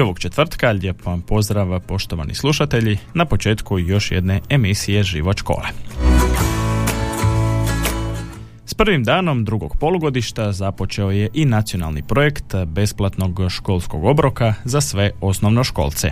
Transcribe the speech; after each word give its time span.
Ovog 0.00 0.18
četvrtka 0.18 0.70
lijep 0.70 1.06
vam 1.06 1.22
pozdrav 1.22 1.80
poštovani 1.80 2.34
slušatelji 2.34 2.98
na 3.14 3.24
početku 3.24 3.78
još 3.78 4.10
jedne 4.10 4.40
emisije 4.48 5.02
Život 5.02 5.38
škole. 5.38 5.68
S 8.68 8.74
prvim 8.74 9.04
danom 9.04 9.44
drugog 9.44 9.76
polugodišta 9.76 10.52
započeo 10.52 11.10
je 11.10 11.28
i 11.34 11.44
nacionalni 11.44 12.02
projekt 12.02 12.54
besplatnog 12.66 13.40
školskog 13.50 14.04
obroka 14.04 14.54
za 14.64 14.80
sve 14.80 15.10
osnovnoškolce. 15.20 16.10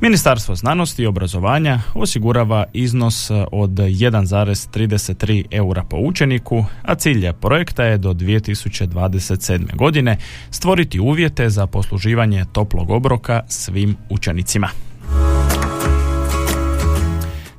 Ministarstvo 0.00 0.54
znanosti 0.54 1.02
i 1.02 1.06
obrazovanja 1.06 1.80
osigurava 1.94 2.64
iznos 2.72 3.30
od 3.52 3.70
1,33 3.70 5.44
eura 5.50 5.84
po 5.84 5.96
učeniku, 5.96 6.64
a 6.82 6.94
cilj 6.94 7.32
projekta 7.40 7.84
je 7.84 7.98
do 7.98 8.12
2027. 8.12 9.76
godine 9.76 10.16
stvoriti 10.50 11.00
uvjete 11.00 11.50
za 11.50 11.66
posluživanje 11.66 12.44
toplog 12.52 12.90
obroka 12.90 13.40
svim 13.48 13.96
učenicima. 14.10 14.68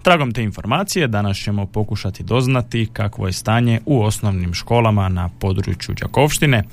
Tragom 0.04 0.32
te 0.32 0.44
informacije 0.44 1.08
danas 1.08 1.38
ćemo 1.38 1.66
pokušati 1.66 2.24
doznati 2.24 2.88
kakvo 2.94 3.28
je 3.28 3.34
stanje 3.34 3.80
u 3.86 4.04
osnovnim 4.04 4.54
školama 4.54 5.10
na 5.10 5.30
području 5.40 5.96
Đakovštine, 5.96 6.64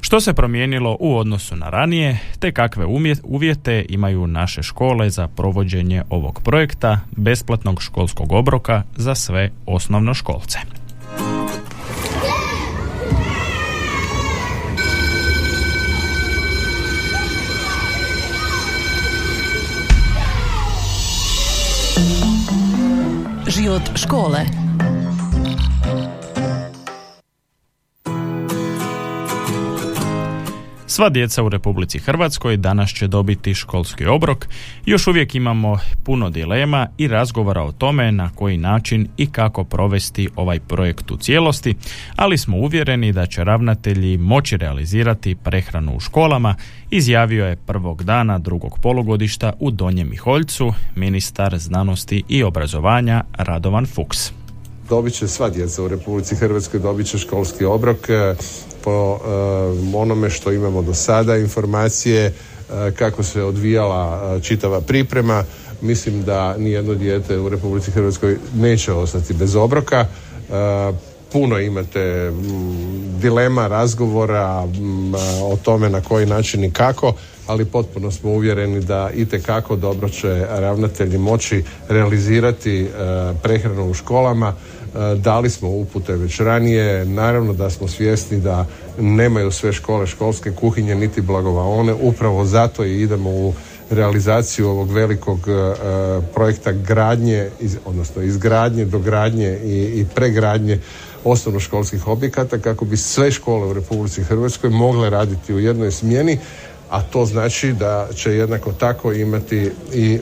što 0.00 0.20
se 0.20 0.34
promijenilo 0.34 0.96
u 1.00 1.16
odnosu 1.16 1.56
na 1.56 1.70
ranije, 1.70 2.18
te 2.38 2.52
kakve 2.52 2.86
uvjete 3.22 3.86
imaju 3.88 4.26
naše 4.26 4.62
škole 4.62 5.10
za 5.10 5.28
provođenje 5.28 6.02
ovog 6.10 6.40
projekta 6.44 7.00
besplatnog 7.16 7.82
školskog 7.82 8.32
obroka 8.32 8.82
za 8.96 9.14
sve 9.14 9.50
osnovnoškolce. 9.66 10.85
Život 23.56 23.96
škole 23.96 24.65
Sva 30.96 31.08
djeca 31.08 31.42
u 31.42 31.48
Republici 31.48 31.98
Hrvatskoj 31.98 32.56
danas 32.56 32.90
će 32.90 33.06
dobiti 33.06 33.54
školski 33.54 34.06
obrok. 34.06 34.48
Još 34.86 35.06
uvijek 35.06 35.34
imamo 35.34 35.78
puno 36.04 36.30
dilema 36.30 36.88
i 36.98 37.08
razgovora 37.08 37.62
o 37.62 37.72
tome 37.72 38.12
na 38.12 38.30
koji 38.34 38.56
način 38.56 39.08
i 39.16 39.26
kako 39.26 39.64
provesti 39.64 40.28
ovaj 40.36 40.60
projekt 40.60 41.10
u 41.10 41.16
cijelosti, 41.16 41.74
ali 42.16 42.38
smo 42.38 42.56
uvjereni 42.56 43.12
da 43.12 43.26
će 43.26 43.44
ravnatelji 43.44 44.18
moći 44.18 44.56
realizirati 44.56 45.34
prehranu 45.34 45.96
u 45.96 46.00
školama, 46.00 46.54
izjavio 46.90 47.46
je 47.46 47.56
prvog 47.56 48.04
dana 48.04 48.38
drugog 48.38 48.78
polugodišta 48.82 49.52
u 49.60 49.70
Donjem 49.70 50.10
Miholjcu 50.10 50.72
ministar 50.94 51.58
znanosti 51.58 52.22
i 52.28 52.42
obrazovanja 52.42 53.24
Radovan 53.32 53.86
Fuks 53.86 54.32
dobit 54.88 55.14
će 55.14 55.28
sva 55.28 55.50
djeca 55.50 55.82
u 55.82 55.88
Republici 55.88 56.36
Hrvatskoj, 56.36 56.80
dobit 56.80 57.06
će 57.06 57.18
školski 57.18 57.64
obrok 57.64 57.98
po 58.86 59.18
eh, 59.18 59.96
onome 59.96 60.30
što 60.30 60.52
imamo 60.52 60.82
do 60.82 60.94
sada 60.94 61.36
informacije 61.36 62.24
eh, 62.26 62.32
kako 62.98 63.22
se 63.22 63.42
odvijala 63.42 64.36
eh, 64.36 64.42
čitava 64.42 64.80
priprema. 64.80 65.44
Mislim 65.80 66.22
da 66.24 66.56
nijedno 66.56 66.94
dijete 66.94 67.38
u 67.38 67.48
Republici 67.48 67.90
Hrvatskoj 67.90 68.38
neće 68.54 68.92
ostati 68.92 69.34
bez 69.34 69.56
obroka. 69.56 70.06
Puno 71.32 71.58
imate 71.58 72.32
dilema, 73.20 73.66
razgovora 73.66 74.68
o 75.42 75.56
tome 75.62 75.90
na 75.90 76.00
koji 76.00 76.26
način 76.26 76.64
i 76.64 76.70
kako, 76.70 77.12
ali 77.46 77.64
potpuno 77.64 78.10
smo 78.10 78.30
uvjereni 78.30 78.80
da 78.80 79.10
itekako 79.14 79.76
dobro 79.76 80.08
će 80.08 80.46
ravnatelji 80.50 81.18
moći 81.18 81.64
realizirati 81.88 82.88
prehranu 83.42 83.90
u 83.90 83.94
školama. 83.94 84.48
E, 84.48 84.75
dali 85.16 85.50
smo 85.50 85.68
upute 85.68 86.12
već 86.12 86.40
ranije, 86.40 87.04
naravno 87.04 87.52
da 87.52 87.70
smo 87.70 87.88
svjesni 87.88 88.40
da 88.40 88.66
nemaju 89.00 89.50
sve 89.50 89.72
škole 89.72 90.06
školske 90.06 90.52
kuhinje 90.52 90.94
niti 90.94 91.20
blagovaone, 91.20 91.94
upravo 91.94 92.44
zato 92.44 92.84
i 92.84 93.02
idemo 93.02 93.30
u 93.30 93.52
realizaciju 93.90 94.68
ovog 94.68 94.90
velikog 94.90 95.38
e, 95.48 95.74
projekta 96.34 96.72
gradnje, 96.72 97.50
odnosno 97.84 98.22
izgradnje, 98.22 98.84
dogradnje 98.84 99.58
i, 99.64 100.00
i 100.00 100.06
pregradnje 100.14 100.80
osnovnoškolskih 101.24 102.08
objekata 102.08 102.58
kako 102.58 102.84
bi 102.84 102.96
sve 102.96 103.30
škole 103.30 103.66
u 103.66 103.72
Republici 103.72 104.22
Hrvatskoj 104.22 104.70
mogle 104.70 105.10
raditi 105.10 105.54
u 105.54 105.58
jednoj 105.58 105.90
smjeni, 105.90 106.38
a 106.90 107.02
to 107.02 107.26
znači 107.26 107.72
da 107.72 108.08
će 108.14 108.32
jednako 108.32 108.72
tako 108.72 109.12
imati 109.12 109.70
i 109.94 110.14
e, 110.14 110.18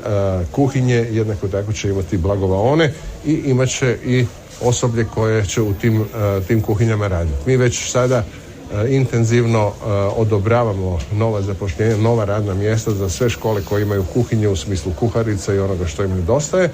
kuhinje, 0.52 0.94
jednako 0.94 1.48
tako 1.48 1.72
će 1.72 1.88
imati 1.88 2.16
blagovaone 2.16 2.92
i 3.26 3.32
imat 3.32 3.69
će 3.69 3.98
i 4.04 4.26
osoblje 4.60 5.04
koje 5.04 5.47
će 5.47 5.62
u 5.62 5.75
tim, 5.75 6.00
e, 6.03 6.41
tim 6.47 6.62
kuhinjama 6.62 7.09
raditi. 7.09 7.37
Mi 7.47 7.56
već 7.56 7.91
sada 7.91 8.16
e, 8.16 8.94
intenzivno 8.94 9.69
e, 9.69 9.91
odobravamo 10.16 10.98
nova 11.12 11.42
zapošljenja, 11.42 11.97
nova 11.97 12.25
radna 12.25 12.54
mjesta 12.54 12.91
za 12.91 13.09
sve 13.09 13.31
škole 13.31 13.62
koje 13.64 13.82
imaju 13.82 14.04
kuhinje 14.12 14.48
u 14.48 14.56
smislu 14.56 14.93
kuharica 14.98 15.54
i 15.54 15.59
onoga 15.59 15.87
što 15.87 16.04
im 16.04 16.10
nedostaje. 16.10 16.70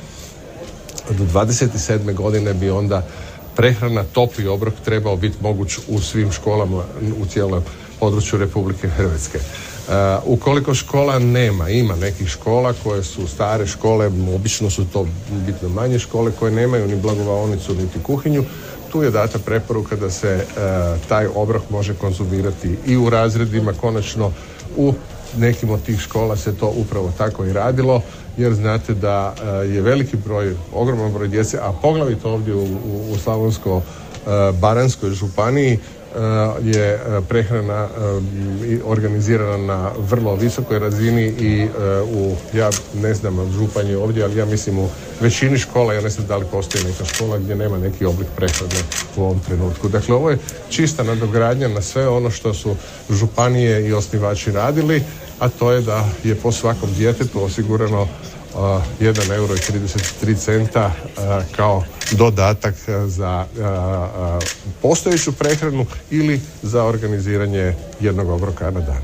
Do 1.10 1.24
27. 1.24 2.14
godine 2.14 2.54
bi 2.54 2.70
onda 2.70 3.06
prehrana, 3.56 4.04
topli 4.04 4.46
obrok 4.46 4.74
trebao 4.84 5.16
biti 5.16 5.36
moguć 5.40 5.78
u 5.88 6.00
svim 6.00 6.32
školama 6.32 6.84
u 7.20 7.26
cijelom 7.26 7.62
području 8.00 8.38
Republike 8.38 8.88
Hrvatske. 8.88 9.38
Uh, 9.90 9.96
ukoliko 10.24 10.74
škola 10.74 11.18
nema, 11.18 11.68
ima 11.68 11.96
nekih 11.96 12.28
škola 12.28 12.74
koje 12.84 13.02
su 13.02 13.26
stare 13.26 13.66
škole, 13.66 14.10
obično 14.34 14.70
su 14.70 14.84
to 14.92 15.06
bitno 15.46 15.68
manje 15.68 15.98
škole 15.98 16.32
koje 16.38 16.52
nemaju 16.52 16.88
ni 16.88 16.96
blagovaonicu 16.96 17.74
niti 17.74 18.02
kuhinju, 18.02 18.44
tu 18.92 19.02
je 19.02 19.10
data 19.10 19.38
preporuka 19.38 19.96
da 19.96 20.10
se 20.10 20.44
uh, 20.46 21.08
taj 21.08 21.26
obrok 21.34 21.62
može 21.70 21.94
konzumirati 21.94 22.76
i 22.86 22.96
u 22.96 23.10
razredima, 23.10 23.72
konačno 23.72 24.32
u 24.76 24.94
nekim 25.36 25.70
od 25.70 25.82
tih 25.82 26.00
škola 26.00 26.36
se 26.36 26.56
to 26.56 26.72
upravo 26.76 27.12
tako 27.18 27.44
i 27.44 27.52
radilo, 27.52 28.00
jer 28.36 28.54
znate 28.54 28.94
da 28.94 29.34
uh, 29.34 29.74
je 29.74 29.80
veliki 29.80 30.16
broj, 30.16 30.54
ogroman 30.74 31.12
broj 31.12 31.28
djece, 31.28 31.58
a 31.62 31.72
poglavito 31.82 32.30
ovdje 32.30 32.54
u, 32.54 32.64
u, 32.64 33.12
u 33.12 33.16
Slavonsko-Baranskoj 33.16 35.10
županiji 35.10 35.78
Eh, 35.78 35.99
je 36.62 36.94
eh, 36.94 37.20
prehrana 37.28 37.88
eh, 37.88 38.78
organizirana 38.84 39.56
na 39.56 39.90
vrlo 39.98 40.34
visokoj 40.34 40.78
razini 40.78 41.22
i 41.22 41.68
u, 42.12 42.36
ja 42.54 42.70
ne 42.94 43.14
znam 43.14 43.52
županje 43.52 43.96
ovdje, 43.96 44.24
ali 44.24 44.38
ja 44.38 44.44
mislim 44.44 44.78
u 44.78 44.88
većini 45.20 45.58
škola, 45.58 45.94
ja 45.94 46.00
ne 46.00 46.08
znam 46.08 46.26
da 46.26 46.36
li 46.36 46.46
postoji 46.50 46.84
neka 46.84 47.04
škola 47.04 47.38
gdje 47.38 47.56
nema 47.56 47.78
neki 47.78 48.04
oblik 48.04 48.28
prehrane 48.36 48.82
u 49.16 49.22
ovom 49.22 49.40
trenutku. 49.40 49.88
Dakle, 49.88 50.14
ovo 50.14 50.30
je 50.30 50.38
čista 50.68 51.02
nadogradnja 51.02 51.68
na 51.68 51.82
sve 51.82 52.08
ono 52.08 52.30
što 52.30 52.54
su 52.54 52.76
županije 53.10 53.88
i 53.88 53.92
osnivači 53.92 54.52
radili, 54.52 55.02
a 55.38 55.48
to 55.48 55.72
je 55.72 55.80
da 55.80 56.08
je 56.24 56.34
po 56.34 56.52
svakom 56.52 56.92
djetetu 56.96 57.44
osigurano 57.44 58.08
1 58.54 59.34
euro 59.34 59.54
i 59.54 59.58
33 59.58 60.36
centa 60.36 60.92
kao 61.56 61.84
dodatak 62.12 62.74
za 63.06 63.46
postojeću 64.82 65.32
prehranu 65.32 65.86
ili 66.10 66.40
za 66.62 66.84
organiziranje 66.84 67.74
jednog 68.00 68.28
obroka 68.28 68.70
na 68.70 68.80
dan. 68.80 69.02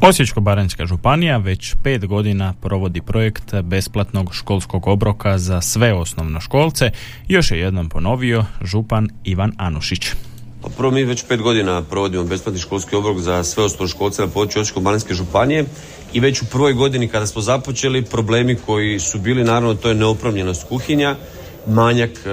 Osječko-baranjska 0.00 0.86
županija 0.86 1.36
već 1.36 1.74
pet 1.82 2.06
godina 2.06 2.54
provodi 2.62 3.00
projekt 3.00 3.54
besplatnog 3.62 4.34
školskog 4.34 4.86
obroka 4.86 5.38
za 5.38 5.60
sve 5.60 5.94
osnovnoškolce. 5.94 6.90
Još 7.28 7.50
je 7.50 7.58
jednom 7.58 7.88
ponovio 7.88 8.44
župan 8.62 9.08
Ivan 9.24 9.52
Anušić. 9.58 10.06
Pa 10.62 10.68
prvo 10.76 10.90
mi 10.90 11.04
već 11.04 11.24
pet 11.28 11.40
godina 11.40 11.82
provodimo 11.82 12.24
besplatni 12.24 12.60
školski 12.60 12.96
obrok 12.96 13.18
za 13.18 13.44
sve 13.44 13.64
osnovnoškolce 13.64 14.22
na 14.22 14.28
području 14.28 14.62
Osječko-baranjske 14.62 15.14
županije 15.14 15.64
i 16.12 16.20
već 16.20 16.42
u 16.42 16.46
prvoj 16.46 16.72
godini 16.72 17.08
kada 17.08 17.26
smo 17.26 17.42
započeli 17.42 18.04
problemi 18.04 18.56
koji 18.66 19.00
su 19.00 19.18
bili 19.18 19.44
naravno 19.44 19.74
to 19.74 19.88
je 19.88 19.94
neopremljenost 19.94 20.64
kuhinja, 20.68 21.16
manjak 21.66 22.10
e, 22.10 22.30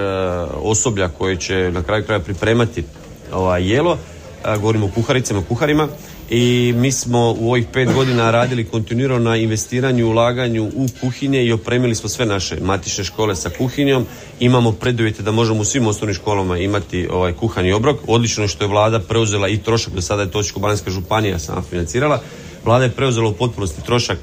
osoblja 0.62 1.08
koji 1.08 1.36
će 1.36 1.70
na 1.72 1.82
kraju 1.82 2.04
kraja 2.04 2.20
pripremati 2.20 2.84
ovaj 3.32 3.72
jelo 3.72 3.98
govorimo 4.44 4.86
o 4.86 4.90
kuharicama, 4.94 5.42
kuharima 5.48 5.88
i 6.30 6.74
mi 6.76 6.92
smo 6.92 7.34
u 7.38 7.50
ovih 7.50 7.66
pet 7.72 7.94
godina 7.94 8.30
radili 8.30 8.64
kontinuirano 8.64 9.30
na 9.30 9.36
investiranju, 9.36 10.08
ulaganju 10.08 10.64
u 10.64 10.86
kuhinje 11.00 11.44
i 11.44 11.52
opremili 11.52 11.94
smo 11.94 12.08
sve 12.08 12.26
naše 12.26 12.56
matične 12.60 13.04
škole 13.04 13.36
sa 13.36 13.50
kuhinjom. 13.50 14.06
Imamo 14.40 14.72
preduvjete 14.72 15.22
da 15.22 15.32
možemo 15.32 15.60
u 15.60 15.64
svim 15.64 15.86
osnovnim 15.86 16.14
školama 16.14 16.58
imati 16.58 17.08
ovaj 17.12 17.32
kuhani 17.32 17.72
obrok. 17.72 17.96
Odlično 18.06 18.48
što 18.48 18.64
je 18.64 18.68
vlada 18.68 19.00
preuzela 19.00 19.48
i 19.48 19.58
trošak, 19.58 19.94
do 19.94 20.00
sada 20.00 20.22
je 20.22 20.30
točko 20.30 20.60
Baranjska 20.60 20.90
županija 20.90 21.38
sama 21.38 21.62
financirala. 21.62 22.20
Vlada 22.64 22.84
je 22.84 22.90
preuzela 22.90 23.28
u 23.28 23.34
potpunosti 23.34 23.84
trošak 23.84 24.18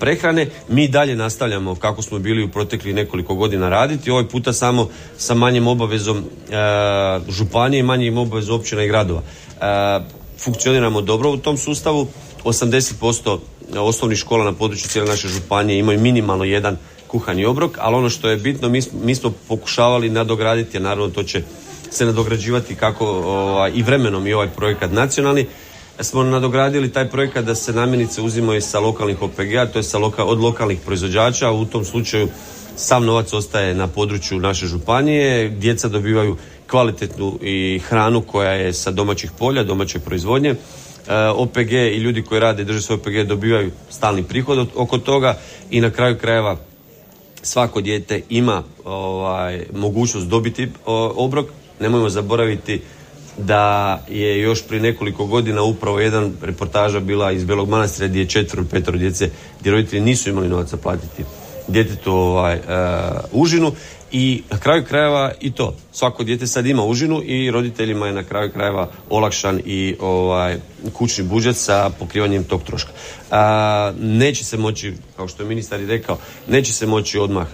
prehrane. 0.00 0.46
Mi 0.68 0.88
dalje 0.88 1.16
nastavljamo 1.16 1.74
kako 1.74 2.02
smo 2.02 2.18
bili 2.18 2.44
u 2.44 2.48
proteklih 2.48 2.94
nekoliko 2.94 3.34
godina 3.34 3.68
raditi. 3.68 4.10
Ovaj 4.10 4.28
puta 4.28 4.52
samo 4.52 4.88
sa 5.18 5.34
manjim 5.34 5.66
obavezom 5.66 6.18
e, 6.18 6.22
županije 7.28 7.80
i 7.80 7.82
manjim 7.82 8.18
obavezom 8.18 8.60
općina 8.60 8.82
i 8.82 8.88
gradova. 8.88 9.22
E, 9.22 10.00
funkcioniramo 10.38 11.00
dobro 11.00 11.30
u 11.30 11.36
tom 11.36 11.56
sustavu. 11.56 12.06
80% 12.44 13.38
osnovnih 13.76 14.18
škola 14.18 14.44
na 14.44 14.52
području 14.52 14.88
cijele 14.88 15.08
naše 15.08 15.28
županije 15.28 15.78
imaju 15.78 16.00
minimalno 16.00 16.44
jedan 16.44 16.76
kuhani 17.06 17.44
obrok, 17.44 17.78
ali 17.80 17.96
ono 17.96 18.10
što 18.10 18.28
je 18.28 18.36
bitno, 18.36 18.68
mi, 18.68 18.80
mi 19.02 19.14
smo 19.14 19.32
pokušavali 19.48 20.10
nadograditi, 20.10 20.76
a 20.76 20.80
naravno 20.80 21.08
to 21.08 21.22
će 21.22 21.42
se 21.90 22.06
nadograđivati 22.06 22.74
kako 22.74 23.06
ovaj, 23.06 23.72
i 23.74 23.82
vremenom 23.82 24.26
i 24.26 24.32
ovaj 24.32 24.48
projekat 24.48 24.92
nacionalni, 24.92 25.46
smo 26.00 26.22
nadogradili 26.22 26.92
taj 26.92 27.08
projekat 27.08 27.44
da 27.44 27.54
se 27.54 27.72
namirnice 27.72 28.22
uzimaju 28.22 28.60
sa 28.60 28.80
lokalnih 28.80 29.22
OPG-a, 29.22 29.66
to 29.66 29.78
je 29.78 29.82
sa 29.82 29.98
loka, 29.98 30.24
od 30.24 30.38
lokalnih 30.38 30.78
proizvođača, 30.84 31.50
u 31.50 31.64
tom 31.64 31.84
slučaju 31.84 32.28
sam 32.76 33.04
novac 33.04 33.32
ostaje 33.32 33.74
na 33.74 33.88
području 33.88 34.40
naše 34.40 34.66
županije, 34.66 35.48
djeca 35.48 35.88
dobivaju 35.88 36.36
kvalitetnu 36.70 37.38
i 37.42 37.80
hranu 37.88 38.20
koja 38.20 38.52
je 38.52 38.72
sa 38.72 38.90
domaćih 38.90 39.30
polja, 39.38 39.64
domaće 39.64 39.98
proizvodnje. 39.98 40.50
E, 40.50 40.56
OPG 41.28 41.72
i 41.72 41.98
ljudi 41.98 42.22
koji 42.22 42.40
rade 42.40 42.62
i 42.62 42.64
drže 42.64 42.82
svoj 42.82 42.96
OPG 42.96 43.28
dobivaju 43.28 43.70
stalni 43.90 44.22
prihod 44.22 44.68
oko 44.74 44.98
toga 44.98 45.38
i 45.70 45.80
na 45.80 45.90
kraju 45.90 46.18
krajeva 46.18 46.56
svako 47.42 47.80
dijete 47.80 48.22
ima 48.28 48.62
ovaj, 48.84 49.66
mogućnost 49.72 50.26
dobiti 50.26 50.68
obrok. 51.16 51.46
Nemojmo 51.80 52.08
zaboraviti 52.08 52.80
da 53.38 54.02
je 54.08 54.40
još 54.40 54.66
prije 54.66 54.82
nekoliko 54.82 55.26
godina 55.26 55.62
upravo 55.62 56.00
jedan 56.00 56.32
reportaža 56.42 57.00
bila 57.00 57.32
iz 57.32 57.44
Belog 57.44 57.68
Manastira 57.68 58.08
gdje 58.08 58.20
je 58.20 58.28
četvro 58.28 58.64
petro 58.70 58.98
djece 58.98 59.30
gdje 59.60 59.72
roditelji 59.72 60.02
nisu 60.02 60.30
imali 60.30 60.48
novaca 60.48 60.76
platiti 60.76 61.24
djetetu 61.68 62.12
ovaj, 62.12 62.56
uh, 62.56 62.62
užinu 63.32 63.72
i 64.12 64.42
na 64.50 64.58
kraju 64.58 64.84
krajeva 64.84 65.32
i 65.40 65.52
to. 65.52 65.74
Svako 65.92 66.24
dijete 66.24 66.46
sad 66.46 66.66
ima 66.66 66.84
užinu 66.84 67.22
i 67.24 67.50
roditeljima 67.50 68.06
je 68.06 68.12
na 68.12 68.24
kraju 68.24 68.52
krajeva 68.52 68.90
olakšan 69.10 69.60
i 69.64 69.96
ovaj, 70.00 70.56
kućni 70.92 71.24
budžet 71.24 71.56
sa 71.56 71.90
pokrivanjem 71.98 72.44
tog 72.44 72.62
troška. 72.62 72.90
A, 73.30 73.92
neće 74.00 74.44
se 74.44 74.56
moći, 74.56 74.92
kao 75.16 75.28
što 75.28 75.42
je 75.42 75.48
ministar 75.48 75.80
i 75.80 75.86
rekao, 75.86 76.18
neće 76.48 76.72
se 76.72 76.86
moći 76.86 77.18
odmah 77.18 77.46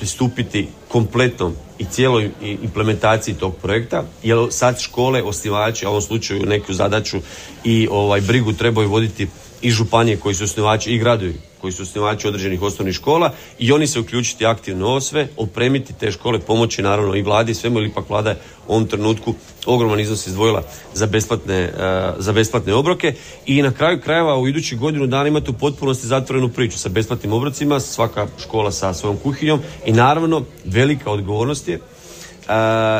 pristupiti 0.00 0.68
kompletnom 0.88 1.54
i 1.78 1.84
cijeloj 1.84 2.30
implementaciji 2.42 3.34
tog 3.34 3.54
projekta, 3.62 4.04
jer 4.22 4.38
sad 4.50 4.80
škole, 4.80 5.22
osnivači, 5.22 5.86
u 5.86 5.88
ovom 5.88 6.02
slučaju 6.02 6.46
neku 6.46 6.72
zadaću 6.72 7.18
i 7.64 7.88
ovaj 7.90 8.20
brigu 8.20 8.52
trebaju 8.52 8.88
voditi 8.88 9.28
i 9.62 9.70
županije 9.70 10.16
koji 10.16 10.34
su 10.34 10.44
osnivači 10.44 10.90
i 10.90 10.98
gradovi 10.98 11.34
koji 11.60 11.72
su 11.72 11.82
osnivači 11.82 12.28
određenih 12.28 12.62
osnovnih 12.62 12.94
škola 12.94 13.32
i 13.58 13.72
oni 13.72 13.86
se 13.86 14.00
uključiti 14.00 14.46
aktivno 14.46 14.86
ovo 14.86 15.00
sve, 15.00 15.28
opremiti 15.36 15.92
te 15.92 16.10
škole, 16.10 16.38
pomoći 16.38 16.82
naravno 16.82 17.16
i 17.16 17.22
vladi 17.22 17.54
svemu, 17.54 17.78
ili 17.78 17.88
ipak 17.88 18.08
vlada 18.08 18.30
je 18.30 18.36
u 18.68 18.72
ovom 18.72 18.86
trenutku 18.86 19.34
ogroman 19.66 20.00
iznos 20.00 20.26
izdvojila 20.26 20.62
za 20.94 21.06
besplatne, 21.06 21.54
e, 21.54 21.72
za 22.18 22.32
besplatne 22.32 22.74
obroke 22.74 23.14
i 23.46 23.62
na 23.62 23.72
kraju 23.72 24.00
krajeva 24.00 24.38
u 24.38 24.48
idućih 24.48 24.78
godinu 24.78 25.06
dana 25.06 25.28
imate 25.28 25.50
u 25.50 25.58
potpunosti 25.58 26.06
zatvorenu 26.06 26.48
priču 26.48 26.78
sa 26.78 26.88
besplatnim 26.88 27.32
obrocima, 27.32 27.80
svaka 27.80 28.26
škola 28.42 28.72
sa 28.72 28.94
svojom 28.94 29.16
kuhinjom 29.16 29.60
i 29.86 29.92
naravno 29.92 30.44
velika 30.64 31.10
odgovornost 31.10 31.68
je 31.68 31.74
e, 31.74 31.80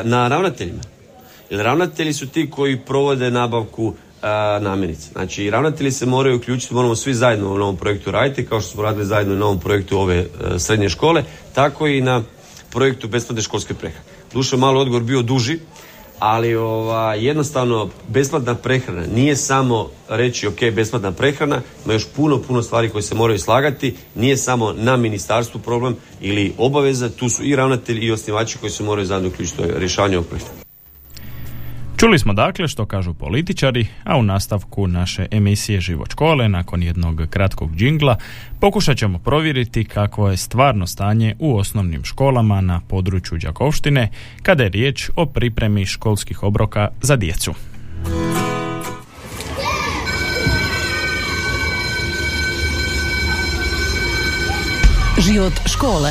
na 0.05 0.29
ravnateljima. 0.29 0.81
Jer 1.51 1.61
ravnatelji 1.61 2.13
su 2.13 2.29
ti 2.29 2.51
koji 2.51 2.81
provode 2.81 3.31
nabavku 3.31 3.95
namirnice. 4.61 5.09
Znači, 5.13 5.51
ravnatelji 5.51 5.91
se 5.91 6.07
moraju 6.07 6.37
uključiti, 6.37 6.75
moramo 6.75 6.97
svi 6.97 7.15
zajedno 7.15 7.55
u 7.55 7.59
novom 7.59 7.77
projektu 7.77 8.11
raditi, 8.11 8.47
kao 8.47 8.61
što 8.61 8.71
smo 8.71 8.83
radili 8.83 9.05
zajedno 9.05 9.35
u 9.35 9.39
novom 9.39 9.59
projektu 9.59 9.99
ove 9.99 10.17
e, 10.17 10.27
srednje 10.59 10.89
škole, 10.89 11.25
tako 11.55 11.87
i 11.87 12.01
na 12.01 12.23
projektu 12.71 13.09
besplatne 13.09 13.43
školske 13.43 13.75
prehrane. 13.75 14.05
Duše 14.33 14.57
malo 14.57 14.81
odgovor 14.81 15.03
bio 15.03 15.23
duži, 15.23 15.59
ali 16.19 16.55
ova, 16.55 17.15
jednostavno 17.15 17.89
besplatna 18.09 18.55
prehrana 18.55 19.07
nije 19.15 19.37
samo 19.37 19.91
reći 20.09 20.47
ok, 20.47 20.61
besplatna 20.75 21.13
prehrana, 21.13 21.61
ima 21.85 21.93
još 21.93 22.07
puno, 22.17 22.39
puno 22.39 22.63
stvari 22.63 22.89
koje 22.89 23.03
se 23.03 23.15
moraju 23.15 23.39
slagati, 23.39 23.97
nije 24.15 24.37
samo 24.37 24.73
na 24.73 24.97
ministarstvu 24.97 25.61
problem 25.61 25.97
ili 26.21 26.55
obaveza, 26.59 27.09
tu 27.09 27.29
su 27.29 27.45
i 27.45 27.57
ravnatelji 27.57 28.01
i 28.01 28.13
osnivači 28.13 28.59
koji 28.59 28.71
se 28.71 28.83
moraju 28.83 29.07
zajedno 29.07 29.29
uključiti 29.29 29.63
u 29.63 29.79
rješavanje 29.79 30.17
ovog 30.17 30.29
projekta. 30.29 30.70
Čuli 32.01 32.19
smo 32.19 32.33
dakle 32.33 32.69
što 32.69 32.87
kažu 32.87 33.15
političari, 33.15 33.87
a 34.05 34.17
u 34.17 34.23
nastavku 34.23 34.87
naše 34.87 35.27
emisije 35.31 35.81
Život 35.81 36.11
škole, 36.11 36.49
nakon 36.49 36.83
jednog 36.83 37.23
kratkog 37.31 37.77
džingla, 37.77 38.17
pokušat 38.61 38.97
ćemo 38.97 39.19
provjeriti 39.19 39.85
kakvo 39.85 40.31
je 40.31 40.37
stvarno 40.37 40.87
stanje 40.87 41.37
u 41.39 41.57
osnovnim 41.59 42.05
školama 42.05 42.61
na 42.61 42.81
području 42.89 43.39
Đakovštine, 43.39 44.09
kada 44.43 44.63
je 44.63 44.69
riječ 44.69 45.11
o 45.17 45.27
pripremi 45.27 45.87
školskih 45.87 46.43
obroka 46.43 46.89
za 47.03 47.17
djecu. 47.17 47.55
Život 55.19 55.53
škole. 55.67 56.11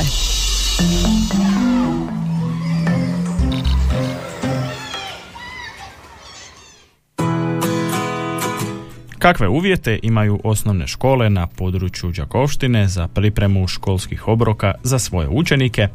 Kakve 9.19 9.47
uvjete 9.47 9.99
imaju 10.03 10.39
osnovne 10.43 10.87
škole 10.87 11.29
na 11.29 11.47
području 11.57 12.11
Đakovštine 12.17 12.87
za 12.87 13.07
pripremu 13.15 13.67
školskih 13.67 14.27
obroka 14.27 14.73
za 14.83 14.99
svoje 14.99 15.27
učenike? 15.31 15.87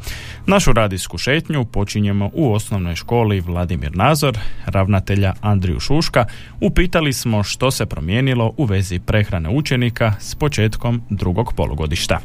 Našu 0.47 0.73
radijsku 0.73 1.19
šetnju 1.19 1.65
počinjemo 1.73 2.31
u 2.35 2.53
osnovnoj 2.53 2.95
školi 2.95 3.41
Vladimir 3.41 3.91
Nazor, 3.95 4.35
ravnatelja 4.67 5.33
Andriju 5.43 5.81
Šuška. 5.81 6.25
Upitali 6.61 7.13
smo 7.13 7.43
što 7.43 7.71
se 7.71 7.87
promijenilo 7.87 8.55
u 8.57 8.65
vezi 8.65 9.01
prehrane 9.07 9.49
učenika 9.49 10.13
s 10.21 10.35
početkom 10.35 11.03
drugog 11.11 11.53
polugodišta 11.57 12.19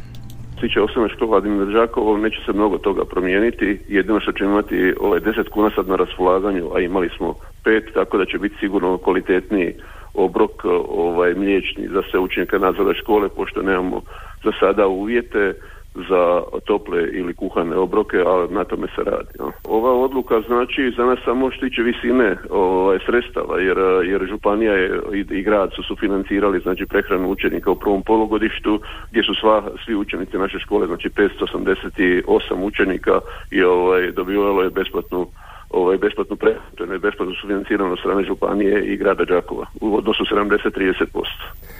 tiče 0.61 0.81
osnovne 0.81 1.09
škole 1.09 1.29
Vladimir 1.29 1.67
Đakovo 1.67 2.17
neće 2.17 2.37
se 2.45 2.53
mnogo 2.53 2.77
toga 2.77 3.05
promijeniti. 3.05 3.79
Jedino 3.87 4.19
što 4.19 4.31
ćemo 4.31 4.49
imati 4.49 4.93
ovaj 4.99 5.19
10 5.19 5.49
kuna 5.49 5.69
sad 5.75 5.87
na 5.87 5.95
raspolaganju, 5.95 6.69
a 6.75 6.79
imali 6.79 7.09
smo 7.17 7.33
pet, 7.63 7.83
tako 7.93 8.17
da 8.17 8.25
će 8.25 8.37
biti 8.37 8.55
sigurno 8.59 8.97
kvalitetniji 8.97 9.73
obrok 10.19 10.65
ovaj 10.89 11.33
mliječni 11.33 11.87
za 11.87 12.01
sve 12.11 12.19
učenike 12.19 12.59
nadzorne 12.59 12.93
škole 12.93 13.29
pošto 13.29 13.61
nemamo 13.61 14.01
za 14.43 14.51
sada 14.59 14.87
uvjete 14.87 15.53
za 15.95 16.41
tople 16.65 17.01
ili 17.11 17.33
kuhane 17.33 17.75
obroke, 17.75 18.17
a 18.17 18.47
na 18.49 18.63
tome 18.63 18.87
se 18.95 19.03
radi. 19.03 19.53
Ova 19.63 19.93
odluka 19.93 20.41
znači 20.47 20.93
za 20.97 21.05
nas 21.05 21.19
samo 21.25 21.51
što 21.51 21.65
tiče 21.65 21.81
visine 21.81 22.37
ovaj, 22.49 22.99
sredstava, 23.05 23.59
jer, 23.59 23.77
jer 24.05 24.27
županija 24.29 24.73
je, 24.73 25.01
i, 25.31 25.41
grad 25.41 25.69
su 25.75 25.83
sufinancirali 25.83 26.59
znači 26.59 26.85
prehranu 26.85 27.29
učenika 27.29 27.71
u 27.71 27.75
prvom 27.75 28.03
polugodištu, 28.03 28.79
gdje 29.11 29.23
su 29.23 29.35
sva, 29.35 29.63
svi 29.85 29.95
učenici 29.95 30.37
naše 30.37 30.59
škole, 30.59 30.87
znači 30.87 31.09
588 31.09 32.23
učenika 32.61 33.19
i 33.51 33.63
ovaj, 33.63 34.11
dobivalo 34.11 34.61
je 34.61 34.69
besplatnu 34.69 35.27
ovaj, 35.69 35.97
besplatnu 35.97 36.35
prehranu, 36.35 36.69
to 36.75 36.85
besplatno 36.85 37.35
sufinancirano 37.41 37.91
od 37.91 37.99
strane 37.99 38.23
županije 38.23 38.85
i 38.85 38.97
grada 38.97 39.25
Đakova 39.25 39.65
u 39.81 39.97
odnosu 39.97 40.23
70-30%. 40.23 41.25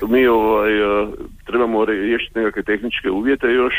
Mi 0.08 0.27
ovaj, 0.27 0.74
eh, 0.79 1.08
trebamo 1.46 1.86
riješiti 1.86 2.39
nekakve 2.39 2.63
tehničke 2.63 3.12
uvjete 3.12 3.48
još, 3.48 3.74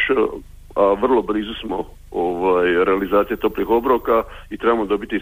a 0.76 0.92
vrlo 0.92 1.22
blizu 1.22 1.54
smo 1.54 1.84
ovaj, 2.10 2.84
realizacije 2.84 3.36
toplih 3.36 3.68
obroka 3.68 4.22
i 4.50 4.56
trebamo 4.56 4.84
dobiti 4.84 5.20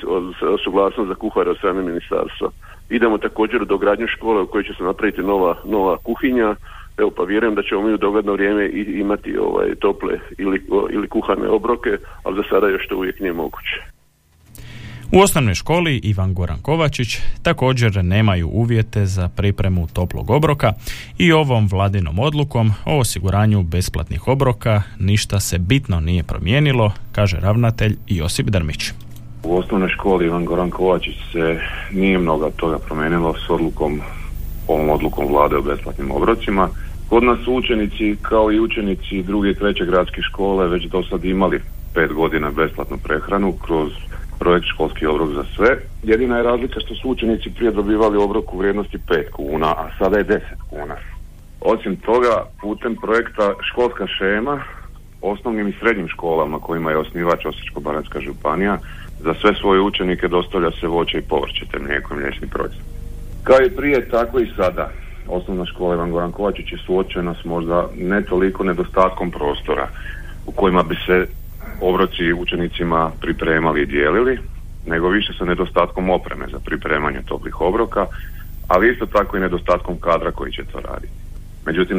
suglasnost 0.65 1.09
za 1.09 1.15
kuhara 1.15 1.51
od 1.51 1.59
strane 1.59 1.83
ministarstva. 1.83 2.51
Idemo 2.91 3.19
također 3.19 3.63
u 3.63 3.65
dogradnju 3.65 4.07
škole 4.07 4.43
u 4.43 4.47
kojoj 4.47 4.65
će 4.65 4.75
se 4.75 4.83
napraviti 4.83 5.23
nova, 5.23 5.57
nova 5.65 5.97
kuhinja, 5.97 6.55
Evo 6.99 7.11
pa 7.11 7.23
vjerujem 7.23 7.55
da 7.55 7.63
ćemo 7.63 7.83
mi 7.83 7.95
u 7.95 7.97
dogledno 7.97 8.33
vrijeme 8.33 8.69
imati 8.75 9.39
ovaj 9.39 9.75
tople 9.75 10.19
ili, 10.39 10.63
ili 10.91 11.09
kuhane 11.09 11.49
obroke, 11.49 11.91
ali 12.23 12.37
za 12.37 12.43
sada 12.51 12.69
još 12.69 12.87
to 12.89 12.97
uvijek 12.97 13.21
nije 13.21 13.33
moguće. 13.33 13.98
U 15.13 15.21
osnovnoj 15.21 15.55
školi 15.55 16.01
Ivan 16.03 16.35
Goran 16.35 16.59
Kovačić 16.63 17.19
također 17.43 18.05
nemaju 18.05 18.49
uvjete 18.49 19.07
za 19.07 19.29
pripremu 19.29 19.87
toplog 19.93 20.31
obroka 20.31 20.73
i 21.19 21.33
ovom 21.33 21.67
vladinom 21.67 22.19
odlukom 22.19 22.73
o 22.87 22.99
osiguranju 22.99 23.63
besplatnih 23.63 24.29
obroka 24.29 24.83
ništa 24.99 25.41
se 25.41 25.59
bitno 25.59 26.01
nije 26.01 26.23
promijenilo, 26.23 26.93
kaže 27.13 27.37
ravnatelj 27.41 27.97
Josip 28.07 28.47
Drmić. 28.47 28.91
U 29.43 29.57
osnovnoj 29.57 29.89
školi 29.89 30.27
Ivan 30.27 30.45
Goran 30.45 30.71
Kovačić 30.71 31.17
se 31.33 31.61
nije 31.93 32.19
mnogo 32.19 32.51
toga 32.51 32.79
promijenilo 32.79 33.35
s 33.47 33.51
odlukom, 33.51 34.01
ovom 34.67 34.91
odlukom 34.91 35.27
vlade 35.27 35.57
o 35.57 35.63
besplatnim 35.63 36.11
obrocima. 36.11 36.69
Kod 37.09 37.23
nas 37.23 37.39
su 37.45 37.55
učenici 37.55 38.17
kao 38.23 38.53
i 38.53 38.61
učenici 38.61 39.23
druge 39.23 39.51
i 39.51 39.55
treće 39.55 39.85
gradske 39.85 40.23
škole 40.23 40.69
već 40.69 40.85
do 40.85 41.03
sad 41.11 41.25
imali 41.25 41.61
pet 41.95 42.13
godina 42.13 42.51
besplatnu 42.51 42.99
prehranu 43.05 43.53
kroz 43.53 43.93
projekt 44.39 44.67
školski 44.67 45.07
obrok 45.07 45.31
za 45.31 45.45
sve. 45.57 45.79
Jedina 46.03 46.37
je 46.37 46.43
razlika 46.43 46.81
što 46.81 46.95
su 46.95 47.11
učenici 47.11 47.51
prije 47.51 47.71
dobivali 47.73 48.19
obrok 48.19 48.55
u 48.55 48.59
vrijednosti 48.59 48.99
5 49.09 49.31
kuna, 49.31 49.67
a 49.67 49.89
sada 49.99 50.19
je 50.19 50.25
10 50.25 50.41
kuna. 50.71 50.97
Osim 51.61 51.97
toga, 51.97 52.45
putem 52.61 52.97
projekta 52.97 53.53
školska 53.71 54.07
šema, 54.07 54.63
osnovnim 55.23 55.69
i 55.69 55.77
srednjim 55.81 56.09
školama 56.09 56.59
kojima 56.59 56.91
je 56.91 56.97
osnivač 56.97 57.45
Osječko-baranjska 57.45 58.21
županija, 58.21 58.79
za 59.21 59.35
sve 59.35 59.55
svoje 59.55 59.81
učenike 59.81 60.29
dostavlja 60.29 60.71
se 60.81 60.87
voće 60.87 61.19
i 61.19 61.23
povrće, 61.23 61.67
te 61.73 61.79
mlijeko 61.79 62.15
i 62.15 62.17
mliječni 62.17 62.49
proizvod. 62.49 62.83
Kao 63.45 63.57
i 63.67 63.71
prije, 63.71 64.09
tako 64.09 64.41
i 64.41 64.53
sada. 64.57 64.91
Osnovna 65.29 65.67
škola 65.67 65.95
Ivan 65.95 66.11
Goran 66.11 66.33
Kovačić 66.33 66.73
je 66.73 66.79
suočena 66.87 67.35
s 67.43 67.45
možda 67.45 67.89
ne 67.97 68.23
toliko 68.23 68.65
nedostatkom 68.65 69.31
prostora 69.31 69.89
u 70.47 70.53
kojima 70.53 70.83
bi 70.83 70.97
se 71.07 71.27
obroci 71.81 72.33
učenicima 72.33 73.11
pripremali 73.21 73.83
i 73.83 73.87
dijelili, 73.87 74.39
nego 74.87 75.09
više 75.09 75.33
sa 75.39 75.45
nedostatkom 75.45 76.11
opreme 76.11 76.47
za 76.53 76.59
pripremanje 76.59 77.23
toplih 77.27 77.61
obroka, 77.61 78.07
ali 78.69 78.93
isto 78.93 79.07
tako 79.07 79.37
i 79.37 79.41
nedostatkom 79.41 79.99
kadra 79.99 80.31
koji 80.31 80.53
će 80.53 80.65
to 80.65 80.81
raditi. 80.81 81.13
Međutim, 81.67 81.99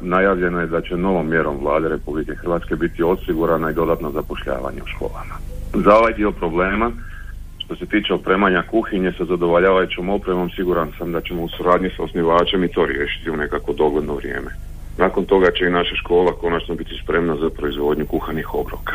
najavljeno, 0.00 0.60
je 0.60 0.66
da 0.66 0.80
će 0.80 0.96
novom 0.96 1.28
mjerom 1.30 1.58
vlade 1.60 1.88
Republike 1.88 2.34
Hrvatske 2.34 2.76
biti 2.76 3.02
osigurana 3.02 3.70
i 3.70 3.74
dodatno 3.74 4.10
zapošljavanje 4.10 4.82
u 4.82 4.86
školama. 4.86 5.34
Za 5.74 5.96
ovaj 5.96 6.12
dio 6.12 6.32
problema, 6.32 6.90
što 7.58 7.76
se 7.76 7.86
tiče 7.86 8.14
opremanja 8.14 8.62
kuhinje 8.70 9.12
sa 9.18 9.24
zadovoljavajućom 9.24 10.08
opremom, 10.08 10.50
siguran 10.50 10.92
sam 10.98 11.12
da 11.12 11.20
ćemo 11.20 11.42
u 11.42 11.48
suradnji 11.48 11.90
sa 11.96 12.02
osnivačem 12.02 12.64
i 12.64 12.68
to 12.68 12.86
riješiti 12.86 13.30
u 13.30 13.36
nekako 13.36 13.72
dogledno 13.72 14.14
vrijeme. 14.14 14.50
Nakon 14.98 15.24
toga 15.24 15.50
će 15.50 15.64
i 15.66 15.70
naša 15.70 15.96
škola 15.96 16.32
konačno 16.32 16.74
biti 16.74 17.00
spremna 17.02 17.36
za 17.36 17.50
proizvodnju 17.50 18.06
kuhanih 18.06 18.54
obroka. 18.54 18.94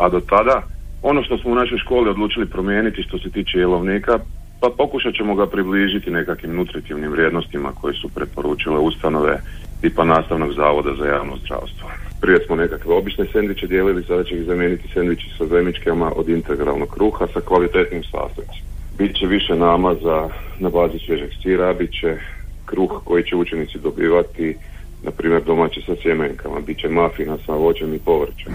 A 0.00 0.08
do 0.08 0.20
tada, 0.20 0.62
ono 1.02 1.22
što 1.22 1.38
smo 1.38 1.50
u 1.50 1.54
našoj 1.54 1.78
školi 1.78 2.10
odlučili 2.10 2.46
promijeniti 2.46 3.02
što 3.02 3.18
se 3.18 3.30
tiče 3.30 3.58
jelovnika, 3.58 4.18
pa 4.60 4.68
pokušat 4.78 5.14
ćemo 5.14 5.34
ga 5.34 5.46
približiti 5.46 6.10
nekakvim 6.10 6.56
nutritivnim 6.56 7.10
vrijednostima 7.10 7.72
koje 7.72 7.94
su 7.94 8.08
preporučile 8.08 8.78
ustanove 8.78 9.40
tipa 9.80 10.04
nastavnog 10.04 10.52
zavoda 10.52 10.90
za 10.98 11.06
javno 11.06 11.36
zdravstvo. 11.36 11.88
Prije 12.20 12.38
smo 12.46 12.56
nekakve 12.56 12.94
obične 12.94 13.26
sendviče 13.32 13.66
dijelili, 13.66 14.02
sada 14.02 14.24
će 14.24 14.34
ih 14.36 14.44
zamijeniti 14.44 14.88
sendviči 14.94 15.30
sa 15.38 15.46
zemičkama 15.46 16.12
od 16.16 16.28
integralnog 16.28 16.88
kruha 16.88 17.26
sa 17.34 17.40
kvalitetnim 17.40 18.02
sastojcima. 18.02 18.66
Biće 18.98 19.26
više 19.26 19.54
namaza 19.56 20.28
na 20.58 20.68
bazi 20.68 20.98
svježeg 21.06 21.30
sira, 21.42 21.72
bit 21.72 21.90
će 22.00 22.16
kruh 22.64 23.02
koji 23.04 23.24
će 23.24 23.36
učenici 23.36 23.78
dobivati 23.78 24.56
na 25.02 25.10
primjer 25.10 25.42
domaće 25.42 25.80
sa 25.86 25.94
sjemenkama, 26.02 26.60
bit 26.60 26.78
će 26.78 26.88
mafina 26.88 27.36
sa 27.46 27.52
voćem 27.52 27.94
i 27.94 27.98
povrćem, 27.98 28.52